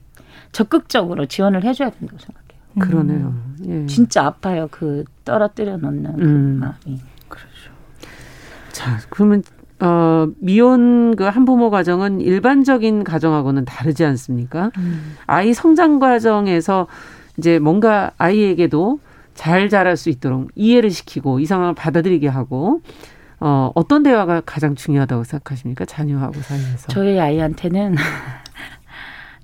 [0.53, 2.46] 적극적으로 지원을 해줘야 된다고 생각합니다.
[2.81, 3.35] 그러네요.
[3.65, 3.67] 음.
[3.67, 3.87] 예.
[3.87, 4.69] 진짜 아파요.
[4.71, 6.59] 그 떨어뜨려 놓는 그 음.
[6.61, 7.01] 그 마음이.
[7.29, 7.73] 그렇죠.
[8.73, 9.43] 자, 그러면
[9.81, 14.71] 어, 미혼 그 한부모 가정은 일반적인 가정하고는 다르지 않습니까?
[14.79, 15.15] 음.
[15.27, 16.87] 아이 성장 과정에서
[17.37, 19.01] 이제 뭔가 아이에게도
[19.35, 22.81] 잘 자랄 수 있도록 이해를 시키고 이 상황을 받아들이게 하고
[23.39, 25.85] 어, 어떤 대화가 가장 중요하다고 생각하십니까?
[25.85, 26.89] 자녀하고 사이에서.
[26.89, 27.97] 저희 아이한테는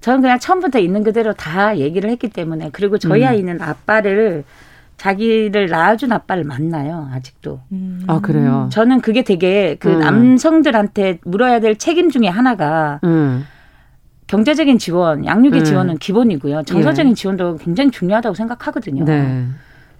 [0.02, 3.28] 저는 그냥 처음부터 있는 그대로 다 얘기를 했기 때문에 그리고 저희 음.
[3.28, 4.42] 아이는 아빠를
[4.96, 7.60] 자기를 낳아준 아빠를 만나요 아직도.
[7.70, 8.02] 음.
[8.08, 8.68] 아 그래요.
[8.72, 10.00] 저는 그게 되게 그 음.
[10.00, 13.44] 남성들한테 물어야 될 책임 중에 하나가 음.
[14.26, 15.64] 경제적인 지원, 양육의 음.
[15.64, 16.64] 지원은 기본이고요.
[16.64, 17.14] 정서적인 예.
[17.14, 19.04] 지원도 굉장히 중요하다고 생각하거든요.
[19.04, 19.44] 네.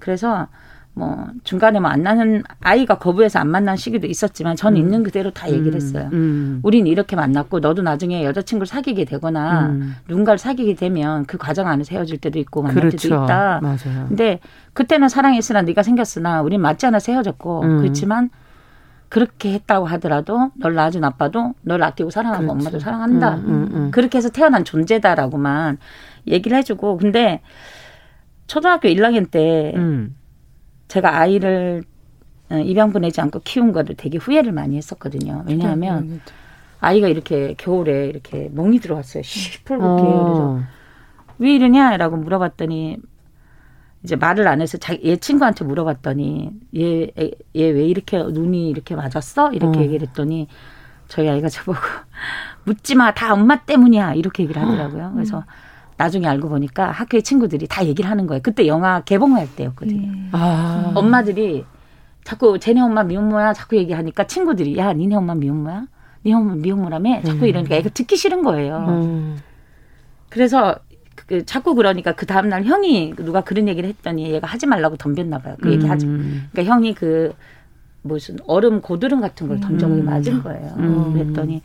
[0.00, 0.48] 그래서
[0.94, 4.78] 뭐 중간에 뭐 안 나는 아이가 거부해서 안 만난 시기도 있었지만 전 음.
[4.78, 5.76] 있는 그대로 다 얘기를 음.
[5.76, 6.08] 했어요.
[6.12, 6.60] 음.
[6.62, 9.94] 우린 이렇게 만났고 너도 나중에 여자친구를 사귀게 되거나 음.
[10.08, 12.96] 누군가를 사귀게 되면 그 과정 안에서 헤어질 때도 있고 만날 그렇죠.
[13.08, 13.60] 때도 있다.
[13.62, 14.06] 맞아요.
[14.08, 14.38] 근데
[14.74, 17.78] 그때는 사랑했으나 네가 생겼으나 우린 맞지 않아서 헤어졌고 음.
[17.80, 18.28] 그렇지만
[19.10, 22.60] 그렇게 했다고 하더라도 널 낳아준 아빠도 널 아끼고 사랑하고 그렇죠.
[22.60, 23.34] 엄마도 사랑한다.
[23.36, 25.76] 음, 음, 그렇게 해서 태어난 존재다라고만
[26.26, 27.42] 얘기를 해주고 근데
[28.46, 29.74] 초등학교 1학년 때
[30.92, 31.84] 제가 아이를
[32.50, 35.42] 어, 입양 보내지 않고 키운 거를 되게 후회를 많이 했었거든요.
[35.48, 36.20] 왜냐하면 네, 네, 네.
[36.80, 39.22] 아이가 이렇게 겨울에 이렇게 멍이 들어왔어요.
[39.22, 39.96] 시뻘렇게 어.
[39.96, 40.60] 그래서
[41.38, 42.98] 왜 이러냐라고 물어봤더니
[44.04, 47.06] 이제 말을 안 해서 자기 얘 친구한테 물어봤더니 얘
[47.54, 49.52] 얘 왜 이렇게 눈이 이렇게 맞았어?
[49.52, 49.82] 이렇게 어.
[49.82, 50.46] 얘기를 했더니
[51.08, 51.78] 저희 아이가 저보고
[52.64, 53.14] 묻지 마.
[53.14, 54.12] 다 엄마 때문이야.
[54.12, 55.06] 이렇게 얘기를 하더라고요.
[55.08, 55.14] 음.
[55.14, 55.42] 그래서 음.
[55.96, 58.40] 나중에 알고 보니까 학교에 친구들이 다 얘기를 하는 거예요.
[58.42, 60.08] 그때 영화 개봉할 때였거든요.
[60.08, 60.28] 음.
[60.32, 60.92] 아.
[60.94, 61.64] 엄마들이
[62.24, 65.84] 자꾸 쟤네 엄마 미혼모야 자꾸 얘기하니까 친구들이 야 니네 엄마 미혼모야?
[66.24, 67.22] 니네 엄마 미혼모라며?
[67.22, 67.44] 자꾸 음.
[67.46, 68.84] 이러니까 애가 듣기 싫은 거예요.
[68.88, 69.36] 음.
[70.28, 70.76] 그래서
[71.26, 75.56] 그, 자꾸 그러니까 그 다음날 형이 누가 그런 얘기를 했더니 얘가 하지 말라고 덤볐나 봐요.
[75.60, 75.90] 그 얘기 음.
[75.90, 76.06] 하지.
[76.06, 76.48] 음.
[76.52, 77.34] 그러니까 형이 그
[78.02, 80.06] 무슨 얼음 고드름 같은 걸 던져보게 음.
[80.06, 80.72] 맞은 거예요.
[80.78, 81.12] 음.
[81.12, 81.60] 그랬더니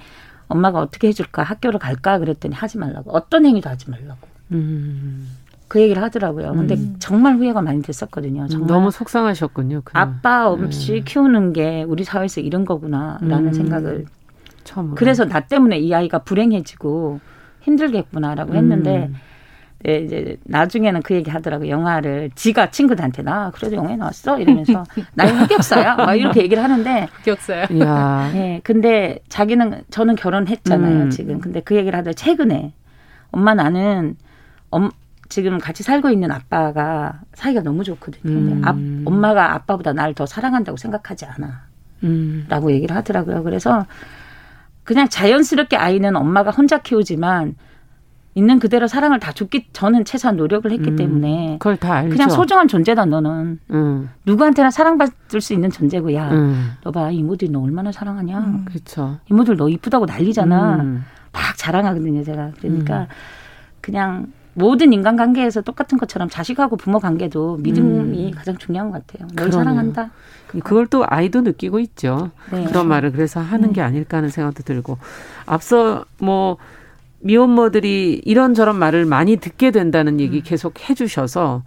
[0.48, 5.28] 엄마가 어떻게 해줄까 학교를 갈까 그랬더니 하지 말라고 어떤 행위도 하지 말라고 음.
[5.68, 6.54] 그 얘기를 하더라고요.
[6.54, 6.96] 근데 음.
[7.00, 8.48] 정말 후회가 많이 됐었거든요.
[8.48, 9.82] 정말 너무 속상하셨군요.
[9.84, 10.02] 그냥.
[10.02, 11.00] 아빠 없이 네.
[11.02, 13.54] 키우는 게 우리 사회에서 이런 거구나라는 음.
[13.54, 14.06] 생각을
[14.64, 14.96] 처음으로.
[14.96, 17.20] 그래서 나 때문에 이 아이가 불행해지고
[17.64, 19.16] 힘들겠구나라고 했는데 음.
[19.84, 25.32] 네, 이제 나중에는 그 얘기 하더라고 영화를 지가 친구들한테 나 그래도 영화에 나왔어 이러면서 나의
[25.34, 27.68] 흑역사야 막 이렇게 얘기를 하는데 흑역사야.
[27.72, 28.34] 예.
[28.40, 31.10] 네, 근데 자기는 저는 결혼했잖아요 음.
[31.12, 31.40] 지금.
[31.40, 32.74] 근데 그 얘기를 하더라 최근에
[33.32, 34.16] 엄마 나는
[34.72, 34.90] 엄
[35.30, 38.54] 지금 같이 살고 있는 아빠가 사이가 너무 좋거든요.
[38.64, 38.64] 음.
[38.66, 38.70] 아,
[39.08, 41.66] 엄마가 아빠보다 날 더 사랑한다고 생각하지 않아.
[42.04, 42.46] 음.
[42.50, 43.44] 라고 얘기를 하더라고요.
[43.44, 43.86] 그래서
[44.86, 47.56] 그냥 자연스럽게 아이는 엄마가 혼자 키우지만
[48.38, 52.10] 있는 그대로 사랑을 다 줬기 저는 최소한 노력을 했기 음, 때문에 그걸 다 알죠.
[52.12, 54.10] 그냥 소중한 존재다 너는 음.
[54.28, 56.74] 누구한테나 사랑받을 수 있는 존재고 야 음.
[56.84, 61.04] 너봐 이모들이 너 얼마나 사랑하냐 음, 그렇죠 이모들 너 이쁘다고 난리잖아 음.
[61.34, 63.06] 막 자랑하거든요 제가 그러니까 음.
[63.82, 68.32] 그냥 모든 인간관계에서 똑같은 것처럼 자식하고 부모 관계도 믿음이 음.
[68.32, 69.28] 가장 중요한 것 같아요.
[69.30, 69.52] 널 그러네요.
[69.52, 70.10] 사랑한다.
[70.48, 72.32] 그, 그걸 또 아이도 느끼고 있죠.
[72.52, 72.64] 네.
[72.66, 73.74] 그런 말을 그래서 하는 네.
[73.76, 74.98] 게 아닐까 하는 생각도 들고
[75.46, 76.58] 앞서 뭐
[77.20, 80.42] 미혼모들이 이런저런 말을 많이 듣게 된다는 얘기 음.
[80.46, 81.64] 계속 해주셔서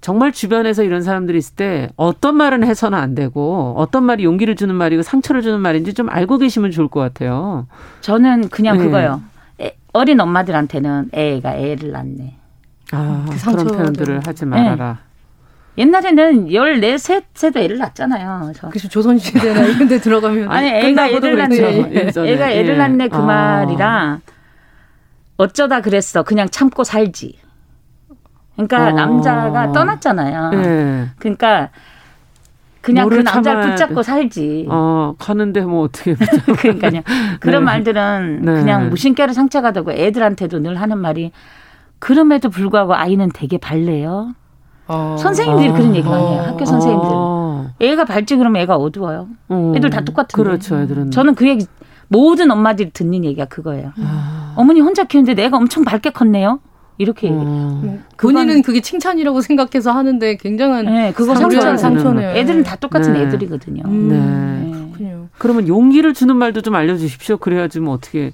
[0.00, 4.74] 정말 주변에서 이런 사람들이 있을 때 어떤 말은 해서는 안 되고 어떤 말이 용기를 주는
[4.74, 7.66] 말이고 상처를 주는 말인지 좀 알고 계시면 좋을 것 같아요.
[8.00, 8.84] 저는 그냥 네.
[8.84, 9.20] 그거요.
[9.60, 12.36] 애, 어린 엄마들한테는 애가 애를 낳네.
[12.92, 14.50] 아, 그 그런 표현들을 하지 네.
[14.52, 14.98] 말아라.
[15.74, 15.82] 네.
[15.82, 18.52] 옛날에는 열네 세도 애를 낳잖아요.
[18.70, 20.50] 그래서 조선시대나 이런 데 들어가면.
[20.50, 21.62] 아니, 애가 애를 그렇죠.
[21.62, 21.90] 낳네.
[21.94, 22.32] 예.
[22.32, 22.78] 애가 애를 예.
[22.78, 23.20] 낳네 그 아.
[23.20, 24.20] 말이라
[25.40, 26.22] 어쩌다 그랬어.
[26.22, 27.38] 그냥 참고 살지.
[28.54, 28.90] 그러니까 어.
[28.92, 30.50] 남자가 떠났잖아요.
[30.50, 31.06] 네.
[31.18, 31.70] 그러니까
[32.82, 34.66] 그냥 그 남자를 붙잡고 살지.
[34.68, 37.00] 어, 가는데 뭐 어떻게 그러니까요.
[37.40, 37.66] 그런 네.
[37.66, 38.52] 말들은 네.
[38.54, 41.32] 그냥 무심결에 상처가 되고 애들한테도 늘 하는 말이
[41.98, 44.34] 그럼에도 불구하고 아이는 되게 발레요.
[44.88, 45.16] 어.
[45.18, 46.42] 선생님들이 그런 얘기 많이 해요.
[46.48, 46.66] 학교 어.
[46.66, 47.08] 선생님들.
[47.12, 47.70] 어.
[47.80, 49.28] 애가 밝지 그러면 애가 어두워요.
[49.74, 50.42] 애들 다 똑같은데.
[50.42, 51.12] 그렇죠, 애들은.
[51.12, 51.66] 저는 그 얘기
[52.12, 53.92] 모든 엄마들이 듣는 얘기가 그거예요.
[53.96, 54.04] 음.
[54.04, 54.52] 아.
[54.56, 56.58] 어머니 혼자 키우는데 내가 엄청 밝게 컸네요.
[56.98, 57.76] 이렇게 음.
[57.82, 62.30] 얘기해 본인은 그게 칭찬이라고 생각해서 하는데 굉장한 네, 그거 상처, 는 상처네요.
[62.30, 63.22] 애들은 다 똑같은 네.
[63.22, 63.84] 애들이거든요.
[63.86, 64.08] 음.
[64.08, 64.72] 네.
[64.76, 65.28] 그렇군요.
[65.38, 67.38] 그러면 용기를 주는 말도 좀 알려주십시오.
[67.38, 68.32] 그래야지 뭐 어떻게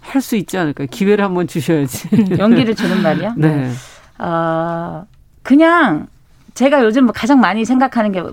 [0.00, 0.86] 할 수 있지 않을까요?
[0.90, 2.08] 기회를 한번 주셔야지.
[2.38, 3.32] 용기를 주는 말이요?
[3.38, 3.70] 네.
[4.18, 5.04] 어,
[5.42, 6.08] 그냥
[6.54, 8.32] 제가 요즘 뭐 가장 많이 생각하는 게 뭐,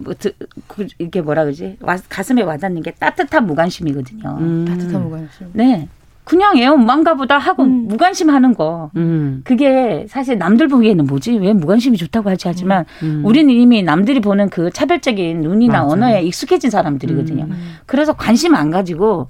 [0.67, 4.38] 그 이게 뭐라 그러지 와, 가슴에 와닿는 게 따뜻한 무관심이거든요.
[4.39, 4.65] 음.
[4.67, 5.49] 따뜻한 무관심.
[5.53, 5.88] 네.
[6.24, 7.88] 그냥 애엄만가보다 하고 음.
[7.88, 8.91] 무관심하는 거.
[8.95, 9.41] 음.
[9.43, 11.32] 그게 사실 남들 보기에는 뭐지?
[11.39, 12.47] 왜 무관심이 좋다고 하지?
[12.47, 13.22] 하지만 음.
[13.22, 13.26] 음.
[13.26, 15.91] 우리는 이미 남들이 보는 그 차별적인 눈이나 맞아.
[15.91, 17.45] 언어에 익숙해진 사람들이거든요.
[17.45, 17.67] 음.
[17.88, 19.30] 그래서 관심 안 가지고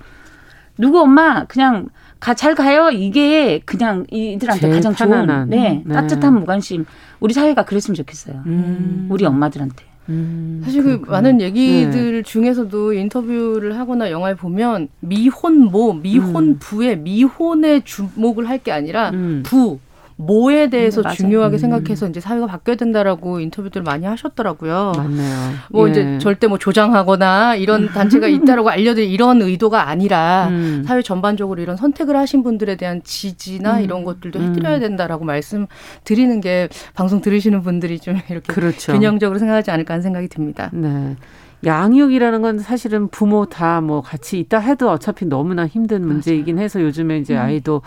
[0.78, 1.88] 누구 엄마 그냥
[2.22, 2.92] 가, 잘 가요.
[2.92, 5.50] 이게 그냥 이들한테 가장 편안한.
[5.50, 6.86] 좋은, 네, 네, 따뜻한 무관심.
[7.20, 8.44] 우리 사회가 그랬으면 좋겠어요.
[8.46, 9.08] 음.
[9.10, 9.84] 우리 엄마들한테.
[10.10, 11.06] 음, 사실 그 그렇구나.
[11.08, 11.46] 그 많은 네.
[11.46, 12.22] 얘기들 네.
[12.22, 17.04] 중에서도 인터뷰를 하거나 영화를 보면 미혼모, 미혼부의 음.
[17.04, 19.12] 미혼에 주목을 할 게 아니라
[19.44, 19.80] 부,
[20.26, 21.58] 뭐에 음, 대해서 음, 중요하게 음.
[21.58, 24.94] 생각해서 이제 사회가 바뀌어야 된다라고 인터뷰들 많이 하셨더라고요.
[24.96, 25.34] 맞네요.
[25.72, 25.92] 뭐 예.
[25.92, 30.84] 이제 절대 뭐 조장하거나 이런 단체가 있다라고 알려드릴 이런 의도가 아니라 음.
[30.88, 33.84] 사회 전반적으로 이런 선택을 하신 분들에 대한 지지나 음.
[33.84, 34.50] 이런 것들도 음.
[34.50, 35.68] 해드려야 된다라고 말씀
[36.04, 38.94] 드리는 게 방송 들으시는 분들이 좀 이렇게 그렇죠.
[38.94, 40.70] 균형적으로 생각하지 않을까 하는 생각이 듭니다.
[40.74, 41.16] 네.
[41.64, 47.20] 양육이라는 건 사실은 부모 다 뭐 같이 있다 해도 어차피 너무나 힘든 문제이긴 해서 요즘에
[47.20, 47.82] 이제 아이도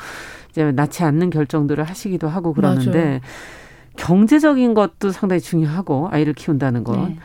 [0.54, 3.26] 이제 낳지 않는 결정들을 하시기도 하고 그러는데 맞아
[3.96, 7.18] 경제적인 것도 상당히 중요하고 아이를 키운다는 건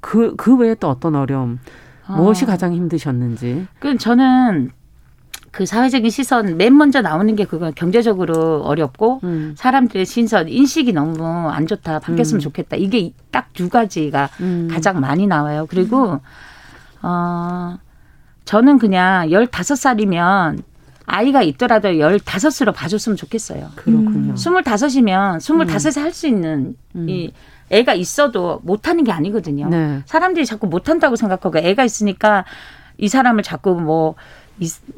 [0.00, 0.34] 그그 네.
[0.38, 1.58] 그 외에 또 어떤 어려움
[2.06, 2.14] 아.
[2.16, 3.66] 무엇이 가장 힘드셨는지.
[3.78, 4.70] 그 저는
[5.50, 9.54] 그 사회적인 시선 맨 먼저 나오는 게그거 경제적으로 어렵고 음.
[9.56, 12.40] 사람들의 신선 인식이 너무 안 좋다 바뀌었으면 음.
[12.42, 14.68] 좋겠다 이게 딱 두 가지가 음.
[14.70, 16.20] 가장 많이 나와요 그리고
[17.02, 17.76] 어~
[18.44, 20.60] 저는 그냥 열다섯 살이면
[21.10, 23.70] 아이가 있더라도 1 5으로 봐줬으면 좋겠어요.
[23.76, 24.32] 그렇군요.
[24.32, 24.36] 음.
[24.36, 26.30] 스물이면 25에 섯할수 음.
[26.30, 27.08] 있는 음.
[27.08, 27.32] 이
[27.70, 29.68] 애가 있어도 못하는 게 아니거든요.
[29.68, 30.02] 네.
[30.04, 32.44] 사람들이 자꾸 못한다고 생각하고 애가 있으니까
[32.98, 34.16] 이 사람을 자꾸 뭐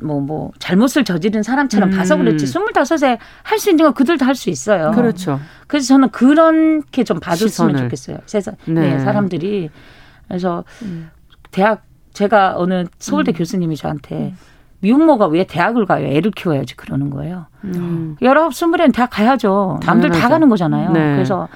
[0.03, 4.91] 뭐뭐 뭐 잘못을 저지른 사람처럼 봐서 그렇지 스물다에할 수 있는 건 그들도 할 수 있어요.
[4.93, 5.39] 그렇죠.
[5.69, 7.81] 그래서 저는 그렇게 좀 봐줬으면 시선을.
[7.83, 8.19] 좋겠어요.
[8.27, 8.95] 세상 네.
[8.95, 9.71] 네, 사람들이
[10.27, 11.11] 그래서 음.
[11.53, 11.85] 대학
[12.15, 13.35] 제가 어느 서울대 음.
[13.35, 14.33] 교수님이 저한테
[14.81, 16.07] 미혼모가 왜 대학을 가요?
[16.07, 17.47] 애를 키워야지 그러는 거예요.
[17.65, 18.17] 음.
[18.21, 18.53] 열아홉, 음.
[18.53, 19.81] 스물에는 다 가야죠.
[19.85, 20.21] 남들 당연하죠.
[20.21, 20.93] 다 가는 거잖아요.
[20.93, 21.13] 네.
[21.15, 21.49] 그래서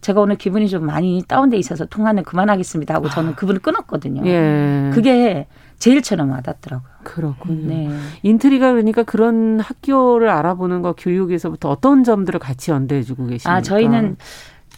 [0.00, 4.26] 제가 오늘 기분이 좀 많이 다운돼 있어서 통화는 그만하겠습니다 하고 저는 그분을 끊었거든요.
[4.26, 4.90] 예.
[4.92, 5.46] 그게
[5.78, 6.90] 제일 처럼 와닿더라고요.
[7.04, 7.68] 그렇군요.
[7.68, 7.88] 네.
[8.24, 13.52] 인트리가 그러니까 그런 학교를 알아보는 거 교육에서부터 어떤 점들을 같이 연대해주고 아, 계십니까?
[13.52, 14.16] 아 저희는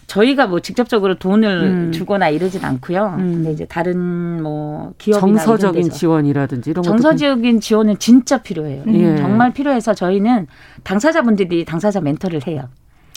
[0.07, 1.93] 저희가 뭐 직접적으로 돈을 음.
[1.93, 3.17] 주거나 이러진 않고요.
[3.19, 3.33] 음.
[3.35, 8.83] 근데 이제 다른 뭐 기업이나 정서적인 지원이라든지 이런 정서적인 지원은 진짜 필요해요.
[8.87, 8.95] 음.
[8.95, 9.17] 예.
[9.17, 10.47] 정말 필요해서 저희는
[10.83, 12.69] 당사자분들이 당사자 멘토를 해요.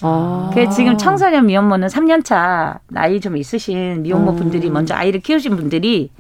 [0.01, 0.51] 아.
[0.53, 4.73] 그 지금 청소년 미혼모는 3년차 나이 좀 있으신 미혼모 분들이 음.
[4.73, 6.11] 먼저 아이를 키우신 분들이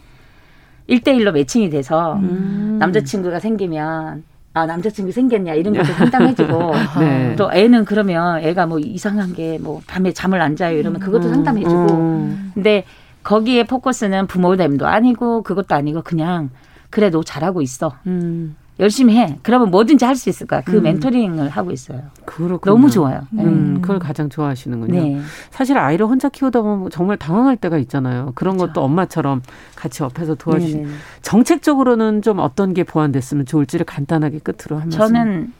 [0.89, 2.77] 1대1로 매칭이 돼서 음.
[2.79, 4.23] 남자친구가 생기면
[4.57, 7.35] 아, 남자친구 생겼냐 이런 것도 상담해주고 네.
[7.35, 11.33] 또 애는 그러면 애가 뭐 이상한 게 뭐 밤에 잠을 안 자요 이러면 그것도 음,
[11.35, 12.51] 상담해주고 음.
[12.53, 12.83] 근데
[13.23, 16.49] 거기에 포커스는 부모됨도 아니고 그것도 아니고 그냥
[16.89, 17.95] 그래 너 잘하고 있어.
[18.05, 18.55] 음.
[18.79, 19.37] 열심히 해.
[19.41, 20.61] 그러면 뭐든지 할 수 있을 거야.
[20.61, 20.83] 그 음.
[20.83, 22.01] 멘토링을 하고 있어요.
[22.25, 22.73] 그렇군요.
[22.73, 23.21] 너무 좋아요.
[23.33, 23.39] 음,
[23.77, 23.81] 음.
[23.81, 24.99] 그걸 가장 좋아하시는군요.
[24.99, 25.19] 네.
[25.51, 28.31] 사실 아이를 혼자 키우다 보면 정말 당황할 때가 있잖아요.
[28.33, 28.73] 그런 그렇죠.
[28.73, 29.43] 것도 엄마처럼
[29.75, 30.73] 같이 옆에서 도와주시.
[30.73, 30.83] 네네.
[30.87, 30.95] 네, 네.
[31.21, 34.97] 정책적으로는 좀 어떤 게 보완됐으면 좋을지를 간단하게 끝으로 한 말씀.
[34.99, 35.53] 저는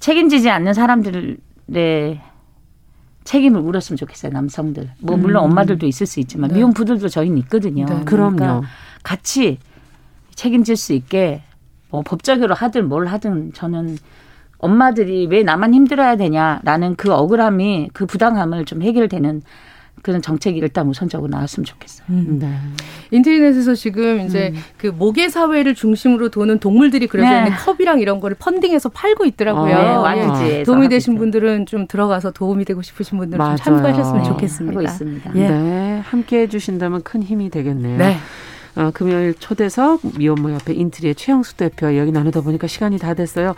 [0.00, 2.20] 책임지지 않는 사람들의
[3.24, 5.22] 책임을 물었으면 좋겠어요 남성들 뭐 음.
[5.22, 6.58] 물론 엄마들도 있을 수 있지만 네.
[6.58, 7.86] 미혼부들도 저희는 있거든요 네.
[8.04, 8.62] 그러니까 그럼요 그러니까
[9.02, 9.58] 같이
[10.36, 11.42] 책임질 수 있게
[11.90, 13.96] 뭐 법적으로 하든 뭘 하든 저는
[14.58, 19.42] 엄마들이 왜 나만 힘들어야 되냐라는 그 억울함이 그 부당함을 좀 해결되는
[20.02, 22.06] 그런 정책이 일단 우선적으로 나왔으면 좋겠어요.
[22.10, 22.54] 음, 네.
[23.10, 24.60] 인터넷에서 지금 이제 음.
[24.76, 27.56] 그 모계 사회를 중심으로 도는 동물들이 그려져 있는 네.
[27.56, 29.74] 컵이랑 이런 거를 펀딩해서 팔고 있더라고요.
[29.74, 30.62] 어, 네, 예.
[30.62, 33.56] 도움이 되신 분들은 좀 들어가서 도움이 되고 싶으신 분들은 맞아요.
[33.56, 35.34] 좀 참고하셨으면 좋겠습니다.
[35.36, 35.48] 예.
[35.50, 37.98] 네, 함께 해주신다면 큰 힘이 되겠네요.
[37.98, 38.16] 네.
[38.76, 43.54] 어, 금요일 초대석 미혼모 옆에 인트리의 최영수 대표 이야기 나누다 보니까 시간이 다 됐어요.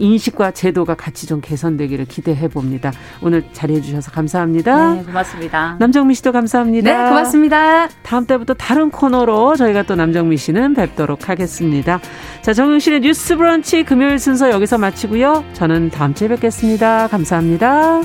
[0.00, 2.92] 인식과 제도가 같이 좀 개선되기를 기대해 봅니다.
[3.20, 4.94] 오늘 자리해 주셔서 감사합니다.
[4.94, 5.76] 네, 고맙습니다.
[5.80, 6.92] 남정미 씨도 감사합니다.
[7.02, 7.88] 네, 고맙습니다.
[8.02, 12.00] 다음 때부터 다른 코너로 저희가 또 남정미 씨는 뵙도록 하겠습니다.
[12.42, 15.44] 자, 정용실의 뉴스 브런치 금요일 순서 여기서 마치고요.
[15.54, 18.02] 저는 다음 주에 뵙겠습니다 감사합니다.